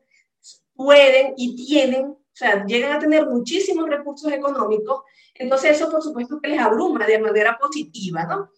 pueden 0.74 1.34
y 1.36 1.56
tienen, 1.56 2.06
o 2.06 2.18
sea, 2.32 2.64
llegan 2.66 2.92
a 2.92 2.98
tener 2.98 3.26
muchísimos 3.26 3.88
recursos 3.88 4.32
económicos, 4.32 5.02
entonces 5.34 5.72
eso 5.72 5.90
por 5.90 6.02
supuesto 6.02 6.40
que 6.40 6.48
les 6.48 6.60
abruma 6.60 7.06
de 7.06 7.18
manera 7.18 7.58
positiva, 7.58 8.24
¿no? 8.24 8.50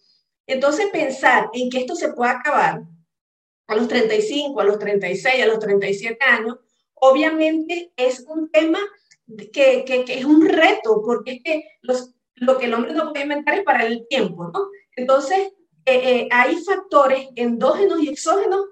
Entonces 0.45 0.87
pensar 0.91 1.49
en 1.53 1.69
que 1.69 1.79
esto 1.79 1.95
se 1.95 2.13
puede 2.13 2.31
acabar 2.31 2.81
a 3.67 3.75
los 3.75 3.87
35, 3.87 4.59
a 4.59 4.63
los 4.63 4.79
36, 4.79 5.43
a 5.43 5.47
los 5.47 5.59
37 5.59 6.17
años, 6.23 6.57
obviamente 6.93 7.91
es 7.97 8.25
un 8.27 8.49
tema 8.49 8.79
que, 9.51 9.83
que, 9.85 10.05
que 10.05 10.19
es 10.19 10.25
un 10.25 10.47
reto, 10.47 11.01
porque 11.03 11.33
es 11.33 11.43
que 11.43 11.63
los, 11.81 12.13
lo 12.35 12.57
que 12.57 12.65
el 12.65 12.73
hombre 12.73 12.93
no 12.93 13.11
puede 13.11 13.23
inventar 13.23 13.55
es 13.55 13.63
para 13.63 13.85
el 13.85 14.07
tiempo, 14.07 14.49
¿no? 14.53 14.69
Entonces, 14.95 15.53
eh, 15.85 16.27
hay 16.31 16.57
factores 16.63 17.29
endógenos 17.35 18.01
y 18.01 18.09
exógenos 18.09 18.65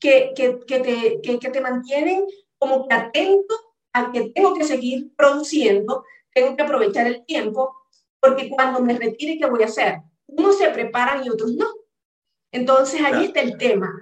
que, 0.00 0.32
que, 0.34 0.60
que, 0.66 0.80
te, 0.80 1.38
que, 1.38 1.50
te 1.50 1.60
mantienen 1.60 2.24
como 2.58 2.86
que 2.86 2.94
atento 2.94 3.54
a 3.92 4.12
que 4.12 4.30
tengo 4.30 4.54
que 4.54 4.64
seguir 4.64 5.14
produciendo, 5.16 6.04
tengo 6.32 6.56
que 6.56 6.62
aprovechar 6.62 7.06
el 7.06 7.24
tiempo, 7.24 7.74
porque 8.20 8.50
cuando 8.50 8.80
me 8.80 8.96
retire, 8.96 9.38
¿qué 9.38 9.46
voy 9.46 9.62
a 9.62 9.66
hacer? 9.66 10.00
Unos 10.26 10.58
se 10.58 10.68
preparan 10.70 11.24
y 11.24 11.30
otros 11.30 11.52
no. 11.52 11.66
Entonces 12.52 13.00
ahí 13.00 13.26
está 13.26 13.40
el 13.40 13.56
tema, 13.58 13.92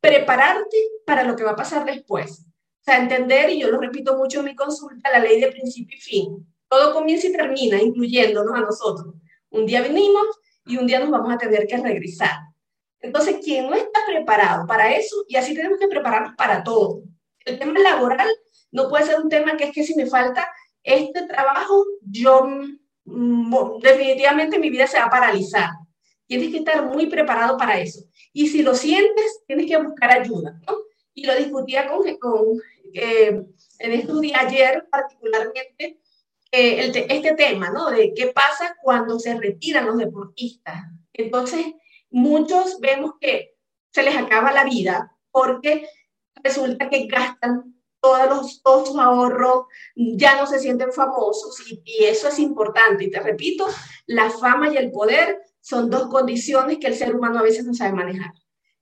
prepararte 0.00 0.76
para 1.04 1.24
lo 1.24 1.36
que 1.36 1.44
va 1.44 1.52
a 1.52 1.56
pasar 1.56 1.84
después. 1.84 2.46
O 2.80 2.84
sea, 2.84 2.98
entender, 2.98 3.50
y 3.50 3.60
yo 3.60 3.68
lo 3.68 3.80
repito 3.80 4.16
mucho 4.16 4.40
en 4.40 4.46
mi 4.46 4.54
consulta, 4.54 5.10
la 5.10 5.18
ley 5.18 5.40
de 5.40 5.50
principio 5.50 5.96
y 5.96 6.00
fin. 6.00 6.46
Todo 6.68 6.92
comienza 6.92 7.26
y 7.26 7.32
termina, 7.32 7.80
incluyéndonos 7.80 8.54
a 8.54 8.60
nosotros. 8.60 9.14
Un 9.50 9.66
día 9.66 9.82
venimos 9.82 10.26
y 10.64 10.76
un 10.76 10.86
día 10.86 11.00
nos 11.00 11.10
vamos 11.10 11.32
a 11.32 11.38
tener 11.38 11.66
que 11.66 11.76
regresar. 11.78 12.36
Entonces, 13.00 13.36
quien 13.42 13.68
no 13.68 13.74
está 13.74 13.95
preparado 14.06 14.66
para 14.66 14.94
eso, 14.94 15.24
y 15.28 15.36
así 15.36 15.54
tenemos 15.54 15.78
que 15.78 15.88
prepararnos 15.88 16.34
para 16.36 16.62
todo. 16.62 17.02
El 17.44 17.58
tema 17.58 17.78
laboral 17.78 18.28
no 18.72 18.88
puede 18.88 19.06
ser 19.06 19.20
un 19.20 19.28
tema 19.28 19.56
que 19.56 19.64
es 19.64 19.72
que 19.72 19.84
si 19.84 19.94
me 19.94 20.06
falta 20.06 20.48
este 20.82 21.26
trabajo, 21.26 21.84
yo 22.02 22.46
mm, 23.04 23.78
definitivamente 23.80 24.58
mi 24.58 24.70
vida 24.70 24.86
se 24.86 24.98
va 24.98 25.06
a 25.06 25.10
paralizar. 25.10 25.70
Tienes 26.26 26.50
que 26.50 26.58
estar 26.58 26.84
muy 26.84 27.06
preparado 27.06 27.56
para 27.56 27.78
eso. 27.78 28.04
Y 28.32 28.48
si 28.48 28.62
lo 28.62 28.74
sientes, 28.74 29.42
tienes 29.46 29.66
que 29.66 29.76
buscar 29.76 30.10
ayuda. 30.10 30.60
¿no? 30.66 30.76
Y 31.14 31.24
lo 31.24 31.34
discutía 31.36 31.88
con, 31.88 32.02
con 32.18 32.60
eh, 32.92 33.42
en 33.78 33.92
estos 33.92 34.20
días, 34.20 34.40
ayer 34.44 34.86
particularmente, 34.90 36.00
eh, 36.52 37.06
este 37.08 37.34
tema, 37.34 37.70
¿no? 37.70 37.90
De 37.90 38.14
qué 38.14 38.28
pasa 38.28 38.76
cuando 38.82 39.18
se 39.18 39.34
retiran 39.34 39.86
los 39.86 39.98
deportistas. 39.98 40.84
Entonces, 41.12 41.66
muchos 42.10 42.80
vemos 42.80 43.12
que 43.20 43.55
se 43.96 44.02
les 44.02 44.14
acaba 44.14 44.52
la 44.52 44.64
vida 44.64 45.10
porque 45.30 45.88
resulta 46.44 46.90
que 46.90 47.06
gastan 47.06 47.74
todos, 47.98 48.28
los, 48.28 48.62
todos 48.62 48.88
sus 48.88 48.98
ahorros, 48.98 49.64
ya 49.94 50.36
no 50.36 50.46
se 50.46 50.58
sienten 50.58 50.92
famosos 50.92 51.62
y, 51.66 52.04
eso 52.04 52.28
es 52.28 52.38
importante. 52.38 53.04
Y 53.04 53.10
te 53.10 53.20
repito, 53.20 53.66
la 54.06 54.28
fama 54.28 54.68
y 54.68 54.76
el 54.76 54.90
poder 54.90 55.40
son 55.62 55.88
dos 55.88 56.08
condiciones 56.08 56.76
que 56.76 56.88
el 56.88 56.94
ser 56.94 57.16
humano 57.16 57.38
a 57.38 57.42
veces 57.42 57.64
no 57.64 57.72
sabe 57.72 57.94
manejar. 57.94 58.32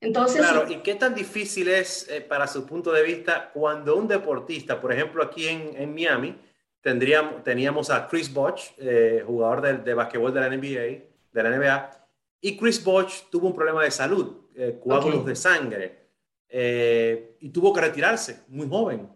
Entonces, 0.01 0.41
claro, 0.41 0.69
¿y 0.69 0.79
qué 0.79 0.97
tan 0.97 1.15
difícil 1.15 1.69
es 1.69 2.09
eh, 2.11 2.21
para 2.21 2.49
su 2.49 2.67
punto 2.67 2.91
de 2.91 3.05
vista 3.05 3.53
cuando 3.55 3.95
un 3.95 4.09
deportista, 4.09 4.81
por 4.81 4.93
ejemplo 4.93 5.23
aquí 5.23 5.47
en, 5.47 5.77
en 5.77 5.95
Miami, 5.95 6.37
tendríamos, 6.81 7.45
teníamos 7.45 7.89
a 7.89 8.09
Chris 8.09 8.35
Bosch, 8.35 8.73
eh, 8.79 9.23
jugador 9.25 9.61
de, 9.63 9.79
de 9.79 9.95
basquetbol 9.95 10.35
de 10.35 10.41
la 10.41 10.49
NBA, 10.49 11.05
de 11.33 11.43
la 11.43 11.51
NBA, 11.51 12.04
y 12.45 12.59
Chris 12.59 12.85
Bosch 12.85 13.31
tuvo 13.31 13.47
un 13.47 13.55
problema 13.55 13.83
de 13.83 13.91
salud, 13.91 14.51
eh, 14.55 14.79
coágulos 14.79 15.25
de 15.25 15.35
sangre, 15.35 16.11
eh, 16.47 17.39
y 17.41 17.49
tuvo 17.49 17.73
que 17.73 17.81
retirarse 17.81 18.43
muy 18.49 18.69
joven. 18.69 19.09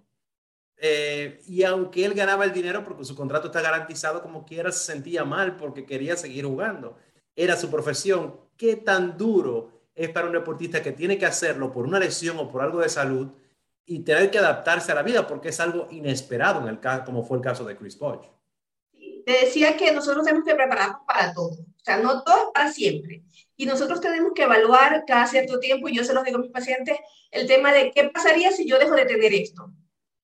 Eh, 0.79 1.39
y 1.47 1.63
aunque 1.63 2.07
él 2.07 2.15
ganaba 2.15 2.47
el 2.47 2.55
dinero 2.55 2.83
porque 2.83 3.05
su 3.05 3.15
contrato 3.15 3.49
está 3.49 3.61
garantizado, 3.61 4.23
como 4.23 4.47
quiera 4.47 4.73
se 4.73 4.93
sentía 4.93 5.27
mal 5.27 5.57
porque 5.57 5.85
quería 5.85 6.17
seguir 6.17 6.47
jugando. 6.47 6.97
Era 7.37 7.55
su 7.57 7.69
profesión. 7.71 8.35
¿Qué 8.57 8.77
tan 8.77 9.19
duro 9.19 9.73
es 9.95 10.09
para 10.09 10.29
un 10.29 10.33
deportista 10.33 10.83
que 10.83 10.93
tiene 10.93 11.19
que 11.19 11.27
hacerlo 11.27 11.71
por 11.71 11.85
una 11.85 11.99
lesión 11.99 12.39
o 12.39 12.49
por 12.49 12.63
algo 12.63 12.81
de 12.81 12.89
salud 12.89 13.29
y 13.85 13.99
tener 13.99 14.31
que 14.31 14.39
adaptarse 14.39 14.91
a 14.93 14.95
la 14.95 15.03
vida 15.03 15.27
porque 15.27 15.51
es 15.51 15.61
algo 15.61 15.87
inesperado 15.91 16.63
en 16.63 16.69
el 16.69 16.81
caso, 16.81 17.05
como 17.05 17.23
fue 17.23 17.37
el 17.37 17.45
caso 17.45 17.67
de 17.67 17.77
Chris 17.77 17.99
Bosch? 17.99 18.38
Te 19.29 19.45
decía 19.45 19.77
que 19.77 19.93
nosotros 19.93 20.25
tenemos 20.25 20.49
que 20.49 20.55
prepararnos 20.55 21.03
para 21.07 21.35
todo, 21.35 21.51
o 21.51 21.85
sea, 21.85 21.99
no 21.99 22.23
todo 22.23 22.51
para 22.51 22.73
siempre. 22.73 23.25
Y 23.59 23.67
nosotros 23.67 24.01
tenemos 24.01 24.33
que 24.35 24.45
evaluar 24.45 25.05
cada 25.07 25.27
cierto 25.27 25.61
tiempo, 25.61 25.87
y 25.87 25.97
yo 25.97 26.03
se 26.03 26.15
los 26.15 26.25
digo 26.25 26.39
a 26.39 26.41
mis 26.41 26.51
pacientes, 26.51 26.97
el 27.31 27.47
tema 27.47 27.71
de 27.71 27.91
qué 27.91 28.05
pasaría 28.05 28.53
si 28.53 28.67
yo 28.67 28.79
dejo 28.79 28.95
de 28.95 29.05
tener 29.05 29.35
esto. 29.35 29.71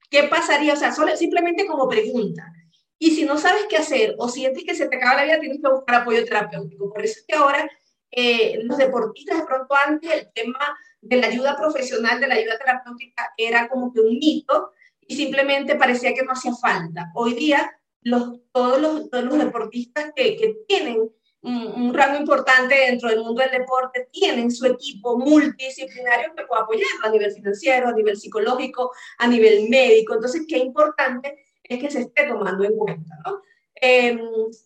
¿Qué 0.09 0.23
pasaría? 0.23 0.73
O 0.73 0.77
sea, 0.77 0.91
solo, 0.91 1.15
simplemente 1.19 1.67
como 1.67 1.87
pregunta. 1.87 2.51
Y 2.99 3.11
si 3.11 3.27
no 3.27 3.37
sabes 3.37 3.67
qué 3.69 3.77
hacer 3.77 4.15
o 4.17 4.31
sientes 4.31 4.65
que 4.65 4.75
se 4.75 4.89
te 4.89 4.97
acaba 4.97 5.17
la 5.17 5.25
vida, 5.25 5.41
tienes 5.41 5.61
que 5.63 5.71
buscar 5.71 5.97
apoyo 5.97 6.25
terapéutico. 6.25 6.91
Por 6.91 7.05
eso 7.05 7.19
es 7.19 7.27
que 7.29 7.35
ahora 7.35 7.71
eh, 8.11 8.59
los 8.63 8.79
deportistas, 8.79 9.37
de 9.37 9.45
pronto 9.45 9.75
antes, 9.87 10.11
el 10.15 10.33
tema 10.33 10.79
de 11.03 11.17
la 11.19 11.27
ayuda 11.27 11.59
profesional, 11.59 12.21
de 12.21 12.27
la 12.27 12.37
ayuda 12.37 12.57
terapéutica, 12.57 13.35
era 13.37 13.69
como 13.69 13.93
que 13.93 14.01
un 14.01 14.19
mito 14.19 14.73
y 14.99 15.15
simplemente 15.15 15.77
parecía 15.77 16.15
que 16.15 16.23
no 16.23 16.33
hacía 16.33 16.55
falta. 16.55 17.11
Hoy 17.15 17.35
día, 17.35 17.71
los, 18.05 18.41
todos, 18.53 18.81
los, 18.81 19.11
todos 19.11 19.25
los 19.25 19.39
deportistas 19.39 20.13
que, 20.15 20.37
que 20.37 20.57
tienen 20.69 21.11
un, 21.45 21.93
rango 21.93 22.19
importante 22.19 22.75
dentro 22.75 23.09
del 23.11 23.21
mundo 23.21 23.43
del 23.43 23.51
deporte, 23.51 24.09
tienen 24.11 24.51
su 24.51 24.67
equipo 24.67 25.19
multidisciplinario 25.19 26.35
que 26.35 26.45
puede 26.45 26.63
apoyarlo 26.63 27.07
a 27.07 27.11
nivel 27.11 27.33
financiero, 27.33 27.89
a 27.89 27.93
nivel 27.93 28.17
psicológico, 28.17 28.93
a 29.19 29.27
nivel 29.27 29.69
médico. 29.69 30.15
Entonces, 30.15 30.47
qué 30.49 30.59
importante 30.59 31.45
es 31.63 31.79
que 31.79 31.91
se 31.91 32.01
esté 32.01 32.27
tomando 32.27 32.65
en 32.65 32.77
cuenta, 32.77 33.15
¿no? 33.27 33.43
Em, 33.75 34.19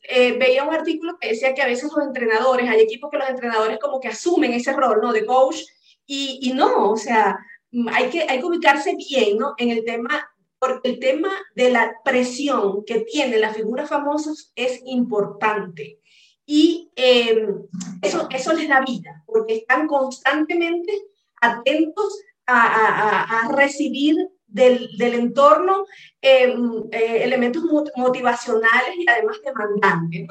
eh, 0.08 0.38
veía 0.38 0.64
un 0.64 0.74
artículo 0.74 1.18
que 1.18 1.28
decía 1.28 1.54
que 1.54 1.62
a 1.62 1.66
veces 1.66 1.90
los 1.94 2.06
entrenadores, 2.06 2.68
hay 2.68 2.80
equipos 2.80 3.10
que 3.10 3.18
los 3.18 3.28
entrenadores 3.28 3.78
como 3.80 3.98
que 3.98 4.08
asumen 4.08 4.52
ese 4.52 4.72
rol, 4.72 5.00
¿no? 5.02 5.12
De 5.12 5.26
coach, 5.26 5.62
y, 6.06 6.38
y 6.42 6.52
no, 6.52 6.92
o 6.92 6.96
sea, 6.96 7.38
hay 7.92 8.10
que, 8.10 8.22
hay 8.28 8.38
que 8.38 8.46
ubicarse 8.46 8.94
bien, 8.94 9.38
¿no? 9.38 9.54
En 9.58 9.70
el 9.70 9.84
tema 9.84 10.30
porque 10.58 10.90
el 10.90 10.98
tema 10.98 11.30
de 11.54 11.70
la 11.70 11.92
presión 12.04 12.84
que 12.84 13.00
tienen 13.00 13.40
las 13.40 13.56
figuras 13.56 13.88
famosas 13.88 14.52
es 14.54 14.80
importante. 14.86 16.00
Y 16.44 16.90
eh, 16.96 17.46
eso, 18.02 18.28
eso 18.30 18.52
les 18.54 18.68
da 18.68 18.80
vida, 18.80 19.22
porque 19.26 19.56
están 19.56 19.86
constantemente 19.86 20.92
atentos 21.40 22.20
a, 22.46 23.50
recibir 23.54 24.16
del, 24.46 24.96
del 24.96 25.14
entorno 25.14 25.84
eh, 26.22 26.54
eh, 26.92 27.22
elementos 27.22 27.62
motivacionales 27.96 28.96
y 28.96 29.04
además 29.08 29.36
demandantes. 29.44 30.26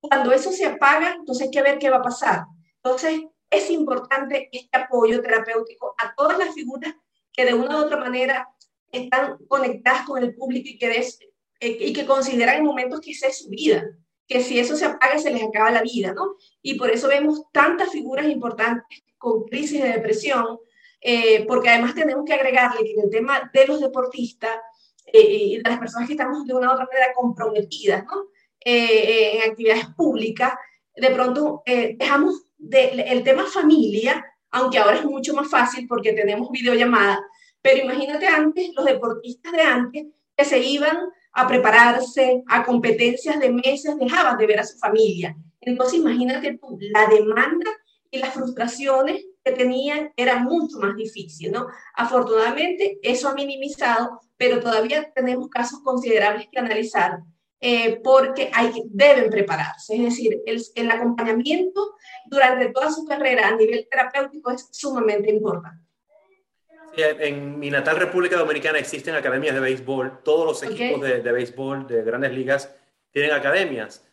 Cuando 0.00 0.32
eso 0.32 0.50
se 0.50 0.64
apaga, 0.64 1.16
entonces 1.18 1.46
hay 1.46 1.50
que 1.50 1.62
ver 1.62 1.78
qué 1.78 1.90
va 1.90 1.98
a 1.98 2.02
pasar. 2.02 2.44
Entonces, 2.82 3.20
es 3.50 3.70
importante 3.70 4.48
este 4.52 4.78
apoyo 4.78 5.20
terapéutico 5.20 5.94
a 5.98 6.14
todas 6.14 6.38
las 6.38 6.54
figuras 6.54 6.94
que 7.32 7.44
de 7.44 7.54
una 7.54 7.76
u 7.76 7.84
otra 7.84 7.98
manera 7.98 8.48
están 8.92 9.38
conectadas 9.48 10.06
con 10.06 10.22
el 10.22 10.34
público 10.34 10.68
y 10.70 10.78
que, 10.78 11.14
y 11.60 11.92
que 11.92 12.06
consideran 12.06 12.56
en 12.56 12.64
momentos 12.64 13.00
que 13.00 13.10
esa 13.10 13.28
es 13.28 13.38
su 13.38 13.48
vida 13.48 13.84
que 14.28 14.42
si 14.42 14.58
eso 14.58 14.76
se 14.76 14.84
apaga 14.84 15.18
se 15.18 15.32
les 15.32 15.42
acaba 15.42 15.70
la 15.70 15.82
vida, 15.82 16.12
¿no? 16.12 16.36
Y 16.60 16.74
por 16.74 16.90
eso 16.90 17.08
vemos 17.08 17.44
tantas 17.50 17.90
figuras 17.90 18.28
importantes 18.28 19.02
con 19.16 19.44
crisis 19.44 19.82
de 19.82 19.88
depresión, 19.88 20.58
eh, 21.00 21.44
porque 21.46 21.70
además 21.70 21.94
tenemos 21.94 22.24
que 22.26 22.34
agregarle 22.34 22.84
que 22.84 22.92
en 22.92 23.00
el 23.04 23.10
tema 23.10 23.50
de 23.52 23.66
los 23.66 23.80
deportistas 23.80 24.56
eh, 25.06 25.20
y 25.20 25.56
de 25.56 25.70
las 25.70 25.78
personas 25.78 26.06
que 26.06 26.12
estamos 26.12 26.46
de 26.46 26.54
una 26.54 26.68
u 26.68 26.72
otra 26.74 26.86
manera 26.92 27.14
comprometidas, 27.14 28.04
¿no? 28.04 28.26
Eh, 28.62 29.38
en 29.38 29.50
actividades 29.50 29.86
públicas, 29.96 30.52
de 30.94 31.10
pronto 31.10 31.62
dejamos 31.64 32.42
de, 32.58 32.88
el 33.06 33.22
tema 33.22 33.46
familia, 33.46 34.24
aunque 34.50 34.78
ahora 34.78 34.98
es 34.98 35.04
mucho 35.04 35.32
más 35.32 35.48
fácil 35.48 35.86
porque 35.86 36.12
tenemos 36.12 36.50
videollamada, 36.50 37.24
pero 37.68 37.84
imagínate 37.84 38.26
antes, 38.26 38.70
los 38.74 38.86
deportistas 38.86 39.52
de 39.52 39.60
antes 39.60 40.06
que 40.34 40.44
se 40.46 40.58
iban 40.58 40.96
a 41.32 41.46
prepararse 41.46 42.42
a 42.48 42.64
competencias 42.64 43.38
de 43.38 43.52
meses, 43.52 43.94
dejaban 43.98 44.38
de 44.38 44.46
ver 44.46 44.60
a 44.60 44.64
su 44.64 44.78
familia. 44.78 45.36
Entonces, 45.60 45.98
imagínate 45.98 46.56
tú, 46.56 46.78
la 46.80 47.06
demanda 47.08 47.70
y 48.10 48.20
las 48.20 48.32
frustraciones 48.32 49.22
que 49.44 49.52
tenían 49.52 50.10
era 50.16 50.38
mucho 50.38 50.78
más 50.78 50.96
difícil, 50.96 51.52
¿no? 51.52 51.66
Afortunadamente, 51.94 52.98
eso 53.02 53.28
ha 53.28 53.34
minimizado, 53.34 54.18
pero 54.38 54.60
todavía 54.60 55.12
tenemos 55.14 55.50
casos 55.50 55.80
considerables 55.84 56.48
que 56.50 56.58
analizar 56.58 57.18
eh, 57.60 58.00
porque 58.02 58.50
hay, 58.54 58.82
deben 58.86 59.28
prepararse. 59.28 59.94
Es 59.94 60.02
decir, 60.02 60.40
el, 60.46 60.62
el 60.74 60.90
acompañamiento 60.90 61.96
durante 62.30 62.70
toda 62.70 62.90
su 62.90 63.04
carrera 63.04 63.48
a 63.48 63.56
nivel 63.56 63.86
terapéutico 63.90 64.52
es 64.52 64.68
sumamente 64.72 65.30
importante 65.30 65.87
en 66.96 67.58
mi 67.58 67.70
natal 67.70 67.96
República 67.96 68.36
Dominicana 68.36 68.78
existen 68.78 69.14
academias 69.14 69.54
de 69.54 69.60
béisbol. 69.60 70.20
Todos 70.24 70.46
los 70.46 70.62
equipos 70.62 71.00
de, 71.00 71.22
de, 71.22 71.32
béisbol 71.32 71.86
de 71.86 72.02
grandes 72.02 72.32
ligas 72.32 72.74
tienen 73.10 73.32
academias. 73.32 74.06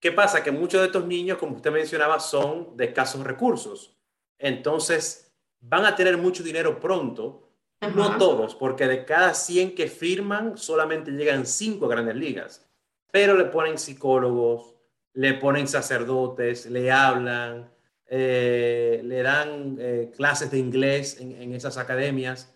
¿Qué 0.00 0.12
pasa? 0.12 0.42
Que 0.42 0.50
muchos 0.50 0.80
de 0.80 0.86
estos 0.86 1.06
niños, 1.06 1.38
como 1.38 1.56
usted 1.56 1.70
mencionaba, 1.70 2.20
son 2.20 2.76
de 2.76 2.86
escasos 2.86 3.22
recursos. 3.22 3.94
Entonces, 4.38 5.30
van 5.60 5.84
a 5.84 5.94
tener 5.94 6.16
mucho 6.16 6.42
dinero 6.42 6.80
pronto. 6.80 7.46
No 7.94 8.18
todos, 8.18 8.54
porque 8.54 8.86
de 8.86 9.06
cada 9.06 9.32
100 9.32 9.74
que 9.74 9.88
firman, 9.88 10.58
solamente 10.58 11.12
llegan 11.12 11.46
5 11.46 11.86
a 11.86 11.88
grandes 11.88 12.14
ligas. 12.14 12.66
Pero 13.10 13.34
le 13.34 13.46
ponen 13.46 13.78
psicólogos, 13.78 14.74
le 15.14 15.34
ponen 15.34 15.66
sacerdotes, 15.66 16.66
le 16.66 16.90
hablan, 16.92 17.70
eh, 18.12 19.02
le 19.04 19.22
dan 19.22 19.76
eh, 19.78 20.10
clases 20.16 20.50
de 20.50 20.58
inglés 20.58 21.18
en, 21.20 21.54
esas 21.54 21.78
academias. 21.78 22.52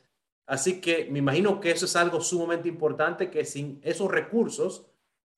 Así 0.46 0.80
que 0.80 1.06
me 1.11 1.20
imagino 1.20 1.61
que 1.61 1.70
eso 1.70 1.87
es 1.87 1.94
algo 1.94 2.20
sumamente 2.20 2.68
importante, 2.68 3.30
que 3.30 3.44
sin 3.44 3.80
esos 3.84 4.11
recursos 4.11 4.84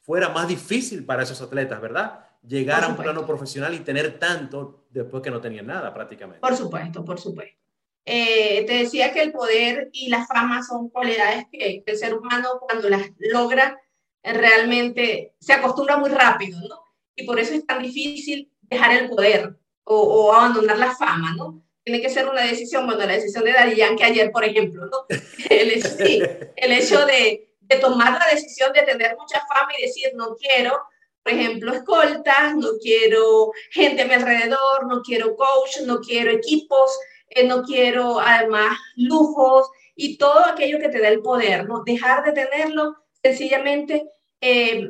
fuera 0.00 0.30
más 0.30 0.48
difícil 0.48 1.04
para 1.04 1.22
esos 1.22 1.42
atletas, 1.42 1.82
¿verdad? 1.82 2.26
llegar 2.42 2.84
a 2.84 2.88
un 2.88 2.96
plano 2.96 3.26
profesional 3.26 3.74
y 3.74 3.80
tener 3.80 4.18
tanto 4.18 4.86
después 4.90 5.22
que 5.22 5.30
no 5.30 5.40
tenían 5.40 5.66
nada 5.66 5.92
prácticamente. 5.92 6.40
Por 6.40 6.56
supuesto, 6.56 7.04
por 7.04 7.20
supuesto. 7.20 7.58
Eh, 8.04 8.64
te 8.66 8.72
decía 8.72 9.12
que 9.12 9.20
el 9.20 9.32
poder 9.32 9.90
y 9.92 10.08
la 10.08 10.24
fama 10.26 10.62
son 10.62 10.88
cualidades 10.90 11.46
que, 11.50 11.82
el 11.84 11.96
ser 11.98 12.14
humano 12.14 12.60
cuando 12.60 12.88
las 12.88 13.02
logra 13.18 13.78
realmente 14.22 15.34
se 15.40 15.52
acostumbra 15.52 15.98
muy 15.98 16.10
rápido, 16.10 16.60
¿no? 16.60 16.84
Y 17.16 17.26
por 17.26 17.38
eso 17.38 17.52
es 17.52 17.66
tan 17.66 17.82
difícil 17.82 18.50
dejar 18.62 18.92
el 18.96 19.08
poder 19.08 19.58
o, 19.86 19.96
o 19.96 20.32
abandonar 20.32 20.78
la 20.78 20.94
fama, 20.94 21.34
¿no? 21.36 21.62
Tiene 21.84 22.02
que 22.02 22.10
ser 22.10 22.28
una 22.28 22.42
decisión, 22.42 22.86
bueno, 22.86 23.06
la 23.06 23.12
decisión 23.12 23.44
de 23.44 23.52
Daddy 23.52 23.76
Yankee 23.76 24.02
ayer, 24.02 24.32
por 24.32 24.44
ejemplo, 24.44 24.86
¿no? 24.86 25.06
El, 25.48 25.82
sí, 25.82 26.20
el 26.56 26.72
hecho 26.72 27.06
de, 27.06 27.48
de 27.60 27.76
tomar 27.76 28.18
la 28.18 28.26
decisión 28.32 28.72
de 28.72 28.82
tener 28.82 29.16
mucha 29.16 29.40
fama 29.46 29.70
y 29.78 29.82
decir, 29.82 30.12
no 30.14 30.34
quiero, 30.36 30.76
por 31.22 31.32
ejemplo, 31.32 31.72
escoltas, 31.72 32.56
no 32.56 32.70
quiero 32.82 33.52
gente 33.70 34.02
a 34.02 34.06
mi 34.06 34.14
alrededor, 34.14 34.86
no 34.88 35.02
quiero 35.02 35.36
coach, 35.36 35.80
no 35.84 36.00
quiero 36.00 36.32
equipos, 36.32 36.98
eh, 37.28 37.46
no 37.46 37.62
quiero 37.62 38.18
además 38.18 38.76
lujos 38.96 39.68
y 39.94 40.18
todo 40.18 40.44
aquello 40.46 40.78
que 40.80 40.88
te 40.88 41.00
da 41.00 41.08
el 41.08 41.22
poder, 41.22 41.68
¿no? 41.68 41.84
Dejar 41.84 42.24
de 42.24 42.32
tenerlo, 42.32 42.96
sencillamente 43.22 44.10
eh, 44.40 44.88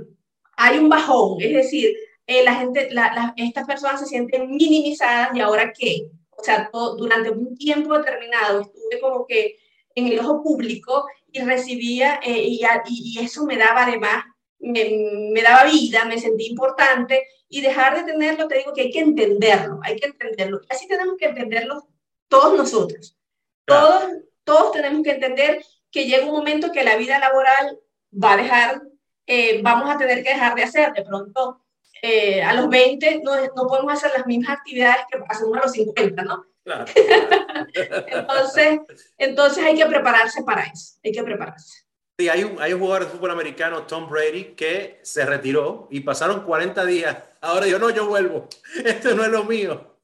hay 0.57 0.79
un 0.79 0.89
bajón, 0.89 1.41
es 1.41 1.53
decir, 1.53 1.95
eh, 2.27 2.45
la 2.45 2.55
gente, 2.55 2.89
estas 3.37 3.67
personas 3.67 4.01
se 4.01 4.07
sienten 4.07 4.51
minimizadas 4.51 5.31
y 5.35 5.41
ahora 5.41 5.73
qué? 5.73 6.11
O 6.31 6.43
sea, 6.43 6.71
durante 6.73 7.31
un 7.31 7.57
tiempo 7.57 7.97
determinado 7.97 8.61
estuve 8.61 9.01
como 9.01 9.27
que 9.27 9.57
en 9.95 10.09
el 10.09 10.19
ojo 10.19 10.43
público 10.43 11.07
y 11.33 11.41
recibía, 11.41 12.21
y, 12.25 12.63
y, 12.89 13.19
eso 13.19 13.45
me 13.45 13.57
daba 13.57 13.85
además, 13.85 14.25
me, 14.59 15.31
me 15.33 15.43
daba 15.43 15.65
vida, 15.65 16.05
me 16.05 16.19
sentí 16.19 16.47
importante 16.47 17.23
y 17.49 17.61
dejar 17.61 17.97
de 17.97 18.13
tenerlo, 18.13 18.49
te 18.49 18.59
digo 18.59 18.73
que 18.73 18.83
hay 18.83 18.91
que 18.91 19.01
entenderlo, 19.01 19.81
hay 19.83 19.97
que 19.97 20.07
entenderlo. 20.07 20.61
Así 20.69 20.87
tenemos 20.89 21.17
que 21.17 21.27
entenderlo 21.27 21.87
todos 22.29 22.57
nosotros. 22.57 23.17
Todos, 23.65 24.05
todos 24.45 24.73
tenemos 24.73 25.03
que 25.03 25.13
entender 25.13 25.65
que 25.91 26.07
llega 26.07 26.27
un 26.27 26.33
momento 26.33 26.73
que 26.73 26.85
la 26.85 26.97
vida 26.97 27.19
laboral 27.19 27.79
va 28.13 28.33
a 28.33 28.37
dejar, 28.37 28.83
eh, 29.27 29.61
vamos 29.63 29.89
a 29.89 29.99
tener 29.99 30.23
que 30.23 30.31
dejar 30.31 30.55
de 30.55 30.65
hacer. 30.65 30.93
De 30.93 31.03
pronto, 31.03 31.65
eh, 32.03 32.43
a 32.43 32.55
los 32.55 32.69
20 32.69 33.21
no, 33.23 33.35
no, 33.37 33.67
podemos 33.67 33.93
hacer 33.93 34.13
las 34.17 34.27
mismas 34.27 34.59
actividades 34.59 35.05
que 35.11 35.19
hacemos 35.29 35.59
a 35.59 35.63
los 35.63 35.73
50, 35.73 36.23
¿no? 36.23 36.45
Claro. 36.65 36.85
entonces, 38.07 38.81
entonces 39.19 39.65
hay 39.65 39.77
que 39.77 39.87
prepararse 39.87 40.43
para 40.43 40.65
eso, 40.65 40.99
hay 41.05 41.13
que 41.13 41.23
prepararse. 41.23 41.87
Sí, 42.19 42.31
hay 42.31 42.45
un, 42.45 42.61
hay 42.63 42.73
un 42.73 42.81
jugador 42.81 43.05
de 43.05 43.11
fútbol 43.11 43.31
americano, 43.31 43.83
Tom 43.83 44.09
Brady, 44.09 44.55
que 44.57 45.01
se 45.03 45.27
retiró 45.27 45.87
y 45.91 46.01
pasaron 46.01 46.45
40 46.45 46.87
días. 46.87 47.17
Ahora 47.43 47.67
yo 47.67 47.79
no, 47.79 47.91
yo 47.91 48.07
vuelvo. 48.07 48.49
Esto 48.85 49.15
no 49.15 49.23
es 49.25 49.31
lo 49.31 49.45
mío. 49.45 49.97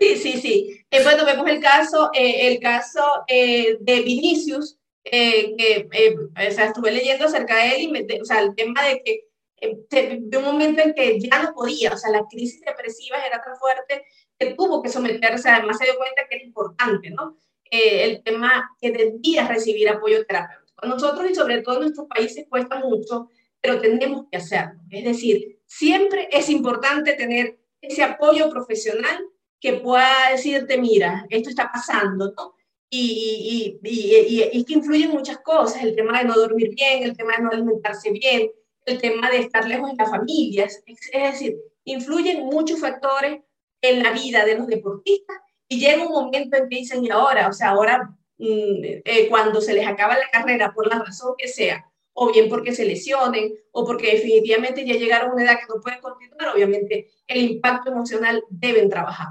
Sí, 0.00 0.16
sí, 0.16 0.40
sí. 0.40 0.84
Eh, 0.90 1.02
bueno, 1.02 1.24
vemos 1.24 1.48
el 1.48 1.60
caso, 1.60 2.10
eh, 2.12 2.48
el 2.48 2.60
caso 2.60 3.24
eh, 3.26 3.78
de 3.80 4.00
Vinicius, 4.02 4.78
que 5.02 5.88
o 5.90 6.52
sea, 6.52 6.66
estuve 6.66 6.92
leyendo 6.92 7.24
acerca 7.24 7.56
de 7.56 7.68
él 7.70 7.82
y 7.82 7.88
me, 7.88 8.20
o 8.20 8.24
sea, 8.24 8.40
el 8.40 8.54
tema 8.54 8.84
de 8.84 9.02
que 9.02 9.29
de 9.60 10.36
un 10.38 10.44
momento 10.44 10.82
en 10.82 10.94
que 10.94 11.20
ya 11.20 11.42
no 11.42 11.52
podía, 11.52 11.92
o 11.92 11.96
sea, 11.96 12.10
la 12.10 12.24
crisis 12.30 12.62
depresiva 12.62 13.18
era 13.18 13.42
tan 13.42 13.56
fuerte 13.56 14.04
que 14.38 14.54
tuvo 14.54 14.82
que 14.82 14.88
someterse, 14.88 15.50
además 15.50 15.76
se 15.78 15.84
dio 15.84 15.96
cuenta 15.96 16.22
que 16.28 16.36
era 16.36 16.44
importante, 16.44 17.10
¿no? 17.10 17.36
el 17.70 18.22
tema 18.22 18.70
que 18.80 18.90
debía 18.90 19.46
recibir 19.46 19.88
apoyo 19.88 20.24
terapéutico. 20.26 20.86
nosotros 20.86 21.30
y 21.30 21.34
sobre 21.34 21.62
todo 21.62 21.76
en 21.76 21.82
nuestros 21.82 22.08
países 22.08 22.46
cuesta 22.48 22.80
mucho, 22.80 23.28
pero 23.60 23.80
tenemos 23.80 24.26
que 24.30 24.38
hacerlo. 24.38 24.80
Es 24.90 25.04
decir, 25.04 25.60
siempre 25.66 26.28
es 26.32 26.48
importante 26.48 27.12
tener 27.12 27.60
ese 27.80 28.02
apoyo 28.02 28.50
profesional 28.50 29.24
que 29.60 29.74
pueda 29.74 30.30
decirte, 30.32 30.78
mira, 30.78 31.26
esto 31.28 31.50
está 31.50 31.70
pasando, 31.72 32.32
¿no? 32.36 32.54
Y, 32.92 33.78
y, 33.82 33.88
y, 33.88 34.50
y, 34.52 34.64
que 34.64 34.72
influyen 34.72 35.10
muchas 35.10 35.38
cosas, 35.38 35.84
el 35.84 35.94
tema 35.94 36.18
de 36.18 36.24
no 36.24 36.34
dormir 36.34 36.74
bien, 36.74 37.04
el 37.04 37.16
tema 37.16 37.36
de 37.36 37.42
no 37.44 37.50
alimentarse 37.50 38.10
bien, 38.10 38.50
el 38.90 39.00
tema 39.00 39.30
de 39.30 39.38
estar 39.38 39.66
lejos 39.66 39.90
de 39.90 39.96
las 39.96 40.10
familias, 40.10 40.82
es, 40.86 41.10
decir, 41.12 41.56
influyen 41.84 42.46
muchos 42.46 42.80
factores 42.80 43.40
en 43.80 44.02
la 44.02 44.12
vida 44.12 44.44
de 44.44 44.56
los 44.56 44.66
deportistas 44.66 45.36
y 45.68 45.80
llega 45.80 46.04
un 46.04 46.12
momento 46.12 46.56
en 46.56 46.68
que 46.68 46.76
dicen, 46.76 47.04
y 47.04 47.10
ahora, 47.10 47.48
o 47.48 47.52
sea, 47.52 47.70
ahora 47.70 48.10
mm, 48.38 48.82
eh, 49.04 49.26
cuando 49.28 49.60
se 49.60 49.72
les 49.72 49.86
acaba 49.86 50.18
la 50.18 50.28
carrera, 50.30 50.72
por 50.74 50.86
la 50.86 50.98
razón 50.98 51.34
que 51.38 51.48
sea, 51.48 51.86
o 52.12 52.32
bien 52.32 52.48
porque 52.48 52.74
se 52.74 52.84
lesionen, 52.84 53.54
o 53.70 53.84
porque 53.84 54.12
definitivamente 54.12 54.84
ya 54.84 54.94
llegaron 54.94 55.30
a 55.30 55.34
una 55.34 55.44
edad 55.44 55.58
que 55.60 55.72
no 55.72 55.80
pueden 55.80 56.00
continuar, 56.00 56.54
obviamente 56.54 57.10
el 57.26 57.42
impacto 57.42 57.90
emocional 57.90 58.42
deben 58.50 58.90
trabajar. 58.90 59.28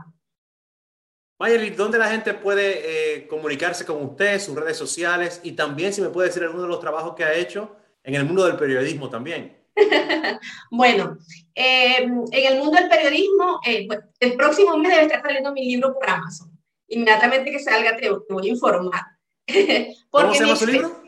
Mayerly, 1.40 1.70
¿dónde 1.70 1.98
la 1.98 2.10
gente 2.10 2.34
puede 2.34 3.16
eh, 3.16 3.28
comunicarse 3.28 3.86
con 3.86 4.04
usted, 4.04 4.40
sus 4.40 4.56
redes 4.56 4.76
sociales 4.76 5.40
y 5.44 5.54
también 5.54 5.94
si 5.94 6.02
me 6.02 6.10
puede 6.10 6.28
decir 6.28 6.44
alguno 6.44 6.64
de 6.64 6.70
los 6.70 6.82
trabajos 6.82 7.16
que 7.16 7.24
ha 7.24 7.34
hecho 7.34 7.78
en 8.10 8.16
el 8.16 8.26
mundo 8.26 8.46
del 8.46 8.58
periodismo 8.58 9.10
también? 9.10 9.58
bueno, 10.72 11.18
eh, 11.56 11.98
en 11.98 12.28
el 12.32 12.58
mundo 12.60 12.80
del 12.80 12.90
periodismo, 12.90 13.60
eh, 13.66 13.88
el 14.20 14.34
próximo 14.34 14.78
mes 14.78 14.92
debe 14.92 15.04
estar 15.04 15.22
saliendo 15.22 15.54
mi 15.54 15.66
libro 15.66 15.94
por 15.94 16.10
Amazon. 16.10 16.52
Inmediatamente 16.88 17.52
que 17.52 17.60
salga 17.60 17.96
te, 17.96 18.10
voy 18.10 18.48
a 18.48 18.50
informar. 18.50 19.02
¿Cómo 20.10 20.34
se 20.34 20.44
llama 20.44 20.56
su 20.56 20.68
libro? 20.68 21.04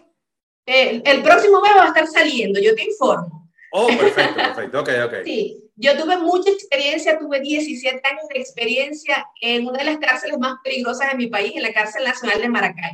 el 0.64 1.22
próximo 1.22 1.60
mes 1.60 1.72
va 1.76 1.86
a 1.86 1.88
estar 1.88 2.08
saliendo, 2.08 2.60
yo 2.62 2.74
te 2.76 2.84
informo. 2.84 3.50
Oh, 3.74 3.88
perfecto, 3.88 4.36
perfecto, 4.36 4.80
ok, 4.82 4.90
ok. 5.06 5.14
Sí, 5.26 5.70
yo 5.76 5.98
tuve 5.98 6.18
mucha 6.18 6.52
experiencia, 6.52 7.18
tuve 7.18 7.40
17 7.40 8.02
años 8.08 8.28
de 8.32 8.40
experiencia 8.40 9.26
en 9.42 9.66
una 9.66 9.80
de 9.80 9.86
las 9.86 9.98
cárceles 9.98 10.38
más 10.38 10.56
peligrosas 10.64 11.10
de 11.12 11.18
mi 11.18 11.28
país, 11.28 11.54
en 11.56 11.64
la 11.64 11.74
cárcel 11.74 12.04
nacional 12.04 12.42
de 12.42 12.50
Maracay. 12.50 12.92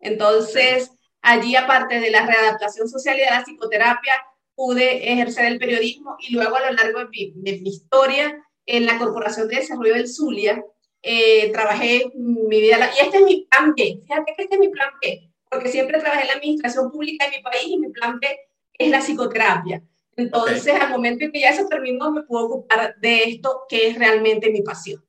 Entonces, 0.00 0.90
allí, 1.22 1.56
aparte 1.56 2.00
de 2.00 2.10
la 2.10 2.26
readaptación 2.26 2.88
social 2.88 3.16
y 3.16 3.20
de 3.20 3.30
la 3.30 3.42
psicoterapia, 3.44 4.14
pude 4.54 5.12
ejercer 5.12 5.46
el 5.46 5.58
periodismo 5.58 6.16
y 6.20 6.34
luego 6.34 6.56
a 6.56 6.70
lo 6.70 6.72
largo 6.72 7.00
de 7.00 7.08
mi, 7.08 7.68
historia 7.68 8.44
en 8.66 8.86
la 8.86 8.98
Corporación 8.98 9.48
de 9.48 9.56
Desarrollo 9.56 9.94
del 9.94 10.08
Zulia, 10.08 10.62
eh, 11.02 11.50
trabajé 11.50 12.12
mi 12.14 12.60
vida, 12.60 12.90
y 12.96 13.04
este 13.04 13.18
es 13.18 13.24
mi 13.24 13.46
plan 13.50 13.74
B, 13.74 14.00
fíjate 14.06 14.34
que 14.36 14.42
este 14.42 14.54
es 14.54 14.60
mi 14.60 14.68
plan 14.68 14.90
B, 15.00 15.30
porque 15.50 15.68
siempre 15.68 15.98
trabajé 15.98 16.22
en 16.22 16.28
la 16.28 16.34
administración 16.34 16.90
pública 16.90 17.24
de 17.28 17.38
mi 17.38 17.42
país 17.42 17.64
y 17.66 17.78
mi 17.78 17.88
plan 17.88 18.20
B 18.20 18.28
es 18.74 18.90
la 18.90 19.00
psicoterapia. 19.00 19.82
Entonces, 20.14 20.74
al 20.74 20.90
momento 20.90 21.24
en 21.24 21.32
que 21.32 21.40
ya 21.40 21.54
se 21.54 21.64
terminó, 21.64 22.12
me 22.12 22.22
puedo 22.22 22.46
ocupar 22.46 22.94
de 23.00 23.24
esto 23.24 23.62
que 23.68 23.88
es 23.88 23.98
realmente 23.98 24.50
mi 24.50 24.62
pasión. 24.62 25.02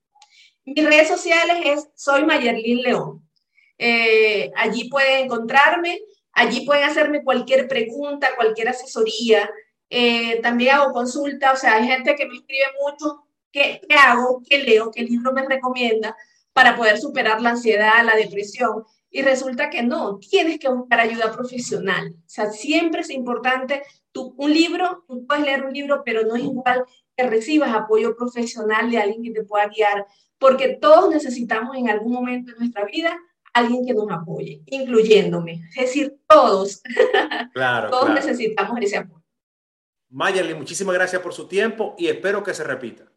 Mis 0.66 0.84
redes 0.84 1.10
sociales 1.10 1.58
es 1.66 1.90
Soy 1.96 2.24
Mayerlin 2.26 2.82
León. 2.82 3.23
Eh, 3.78 4.52
allí 4.56 4.90
pueden 4.90 5.26
encontrarme, 5.26 6.00
allí 6.32 6.66
pueden 6.66 6.84
hacerme 6.84 7.24
cualquier 7.24 7.68
pregunta, 7.68 8.36
cualquier 8.36 8.70
asesoría. 8.70 9.50
Eh, 9.90 10.40
también 10.42 10.76
hago 10.76 10.94
consulta, 10.94 11.54
o 11.54 11.56
sea, 11.56 11.76
hay 11.76 11.88
gente 11.88 12.16
que 12.16 12.26
me 12.26 12.36
escribe 12.36 12.66
mucho, 12.82 13.26
¿qué, 13.52 13.82
¿qué 13.88 13.96
hago? 13.96 14.42
¿Qué 14.48 14.60
leo? 14.60 14.92
¿Qué 14.92 15.04
libro 15.04 15.34
me 15.34 15.48
recomienda 15.48 16.16
para 16.54 16.76
poder 16.76 16.98
superar 17.00 17.42
la 17.42 17.52
ansiedad, 17.52 18.04
la 18.04 18.16
depresión? 18.16 18.84
Y 19.10 19.22
resulta 19.22 19.70
que 19.70 19.84
no, 19.84 20.18
tienes 20.18 20.58
que 20.58 20.70
buscar 20.70 21.00
ayuda 21.00 21.32
profesional. 21.32 22.16
O 22.18 22.30
sea, 22.30 22.50
siempre 22.50 23.02
es 23.02 23.12
importante 23.12 23.84
tú, 24.12 24.34
un 24.38 24.52
libro, 24.52 25.04
tú 25.08 25.28
puedes 25.28 25.44
leer 25.44 25.66
un 25.66 25.74
libro, 25.74 26.02
pero 26.04 26.24
no 26.24 26.36
es 26.36 26.44
igual 26.44 26.84
que 27.16 27.28
recibas 27.28 27.74
apoyo 27.76 28.16
profesional 28.16 28.90
de 28.90 28.98
alguien 28.98 29.24
que 29.24 29.32
te 29.32 29.44
pueda 29.44 29.68
guiar, 29.68 30.08
porque 30.40 30.78
todos 30.82 31.14
necesitamos 31.14 31.78
en 31.78 31.90
algún 31.90 32.12
momento 32.12 32.52
de 32.52 32.58
nuestra 32.58 32.86
vida 32.86 33.18
alguien 33.54 33.86
que 33.86 33.94
nos 33.94 34.10
apoye, 34.12 34.62
incluyéndome. 34.66 35.64
Es 35.76 35.88
decir, 35.88 36.18
todos. 36.28 36.82
Claro, 37.54 37.90
todos 37.90 38.10
necesitamos 38.10 38.80
ese 38.82 38.98
apoyo. 38.98 39.24
Mayerly, 40.10 40.54
muchísimas 40.54 40.96
gracias 40.96 41.22
por 41.22 41.34
su 41.34 41.48
tiempo 41.48 41.96
y 41.98 42.08
espero 42.08 42.44
que 42.44 42.54
se 42.54 42.64
repita. 42.64 43.12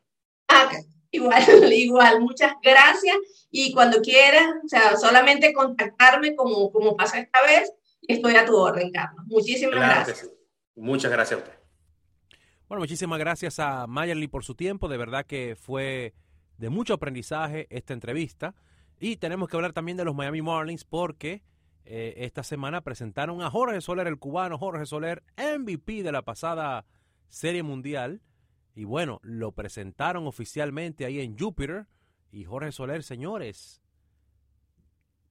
Ah, 0.49 0.70
igual, 1.11 1.42
igual, 1.72 2.20
muchas 2.20 2.55
gracias 2.62 3.16
y 3.51 3.72
cuando 3.72 4.01
quieras, 4.01 4.46
o 4.64 4.68
sea, 4.68 4.96
solamente 4.96 5.53
contactarme 5.53 6.35
como, 6.35 6.70
como 6.70 6.96
pasa 6.96 7.18
esta 7.18 7.42
vez, 7.42 7.72
estoy 8.03 8.37
a 8.37 8.44
tu 8.44 8.57
orden, 8.57 8.90
Carlos. 8.90 9.25
Muchísimas 9.27 9.75
gracias. 9.75 10.31
Muchas 10.75 11.11
gracias 11.11 11.40
a 11.40 11.42
usted. 11.42 11.59
Bueno, 12.68 12.81
muchísimas 12.81 13.18
gracias 13.18 13.59
a 13.61 13.87
Mayerly 13.87 14.29
por 14.29 14.44
su 14.44 14.55
tiempo. 14.55 14.88
De 14.88 14.96
verdad 14.96 15.25
que 15.25 15.57
fue 15.57 16.14
de 16.59 16.68
mucho 16.68 16.94
aprendizaje 16.94 17.66
esta 17.70 17.92
entrevista. 17.92 18.55
Y 18.98 19.16
tenemos 19.16 19.48
que 19.48 19.56
hablar 19.56 19.72
también 19.72 19.96
de 19.96 20.04
los 20.04 20.14
Miami 20.14 20.42
Marlins 20.42 20.85
porque 20.85 21.42
eh, 21.85 22.14
esta 22.18 22.42
semana 22.42 22.82
presentaron 22.82 23.42
a 23.42 23.50
Jorge 23.50 23.80
Soler, 23.80 24.06
el 24.06 24.18
cubano 24.18 24.59
Jorge 24.59 24.87
Soler, 24.87 25.22
MVP 25.37 26.02
de 26.02 26.12
la 26.12 26.22
pasada 26.22 26.87
Serie 27.28 27.62
Mundial. 27.62 28.22
Y 28.74 28.85
bueno, 28.85 29.20
lo 29.22 29.52
presentaron 29.52 30.26
oficialmente 30.26 31.04
ahí 31.04 31.20
en 31.20 31.38
Júpiter. 31.38 31.87
Y 32.30 32.44
Jorge 32.44 32.72
Soler, 32.72 33.02
señores, 33.02 33.82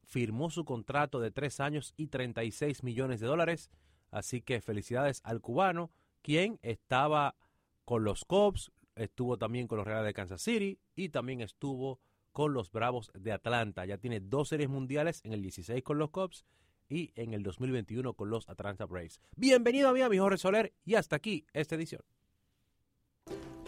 firmó 0.03 0.49
su 0.49 0.65
contrato 0.65 1.19
de 1.19 1.31
tres 1.31 1.59
años 1.59 1.93
y 1.97 2.07
36 2.07 2.83
millones 2.83 3.19
de 3.19 3.27
dólares 3.27 3.69
Así 4.15 4.41
que 4.41 4.61
felicidades 4.61 5.19
al 5.25 5.41
cubano, 5.41 5.91
quien 6.21 6.57
estaba 6.61 7.35
con 7.83 8.05
los 8.05 8.23
Cubs, 8.23 8.71
estuvo 8.95 9.37
también 9.37 9.67
con 9.67 9.77
los 9.77 9.85
Reales 9.85 10.05
de 10.05 10.13
Kansas 10.13 10.41
City 10.41 10.79
y 10.95 11.09
también 11.09 11.41
estuvo 11.41 11.99
con 12.35 12.53
los 12.53 12.69
Bravos 12.69 13.11
de 13.17 13.31
Atlanta. 13.31 13.85
Ya 13.85 13.97
tiene 13.97 14.19
dos 14.19 14.49
series 14.49 14.67
mundiales, 14.67 15.21
en 15.23 15.31
el 15.31 15.41
16 15.41 15.81
con 15.81 15.97
los 15.97 16.09
Cubs 16.09 16.43
y 16.89 17.13
en 17.15 17.33
el 17.33 17.43
2021 17.43 18.13
con 18.13 18.29
los 18.29 18.49
Atlanta 18.49 18.85
Braves. 18.85 19.21
Bienvenido 19.37 19.87
a 19.87 19.93
mi 19.93 20.01
amigo 20.01 20.25
Jorge 20.25 20.37
Soler 20.37 20.73
y 20.83 20.95
hasta 20.95 21.15
aquí 21.15 21.47
esta 21.53 21.75
edición. 21.75 22.01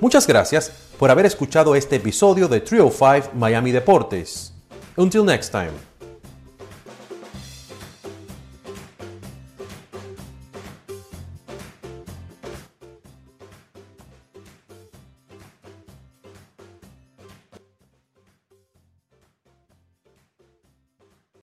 Muchas 0.02 0.28
gracias 0.28 0.94
por 1.00 1.10
haber 1.10 1.26
escuchado 1.26 1.76
este 1.76 1.96
episodio 1.96 2.50
de 2.50 2.60
Trio 2.60 2.92
5 2.92 3.32
Miami 3.36 3.72
Deportes. 3.72 4.54
Until 4.98 5.24
next 5.24 5.54
time. 5.54 5.97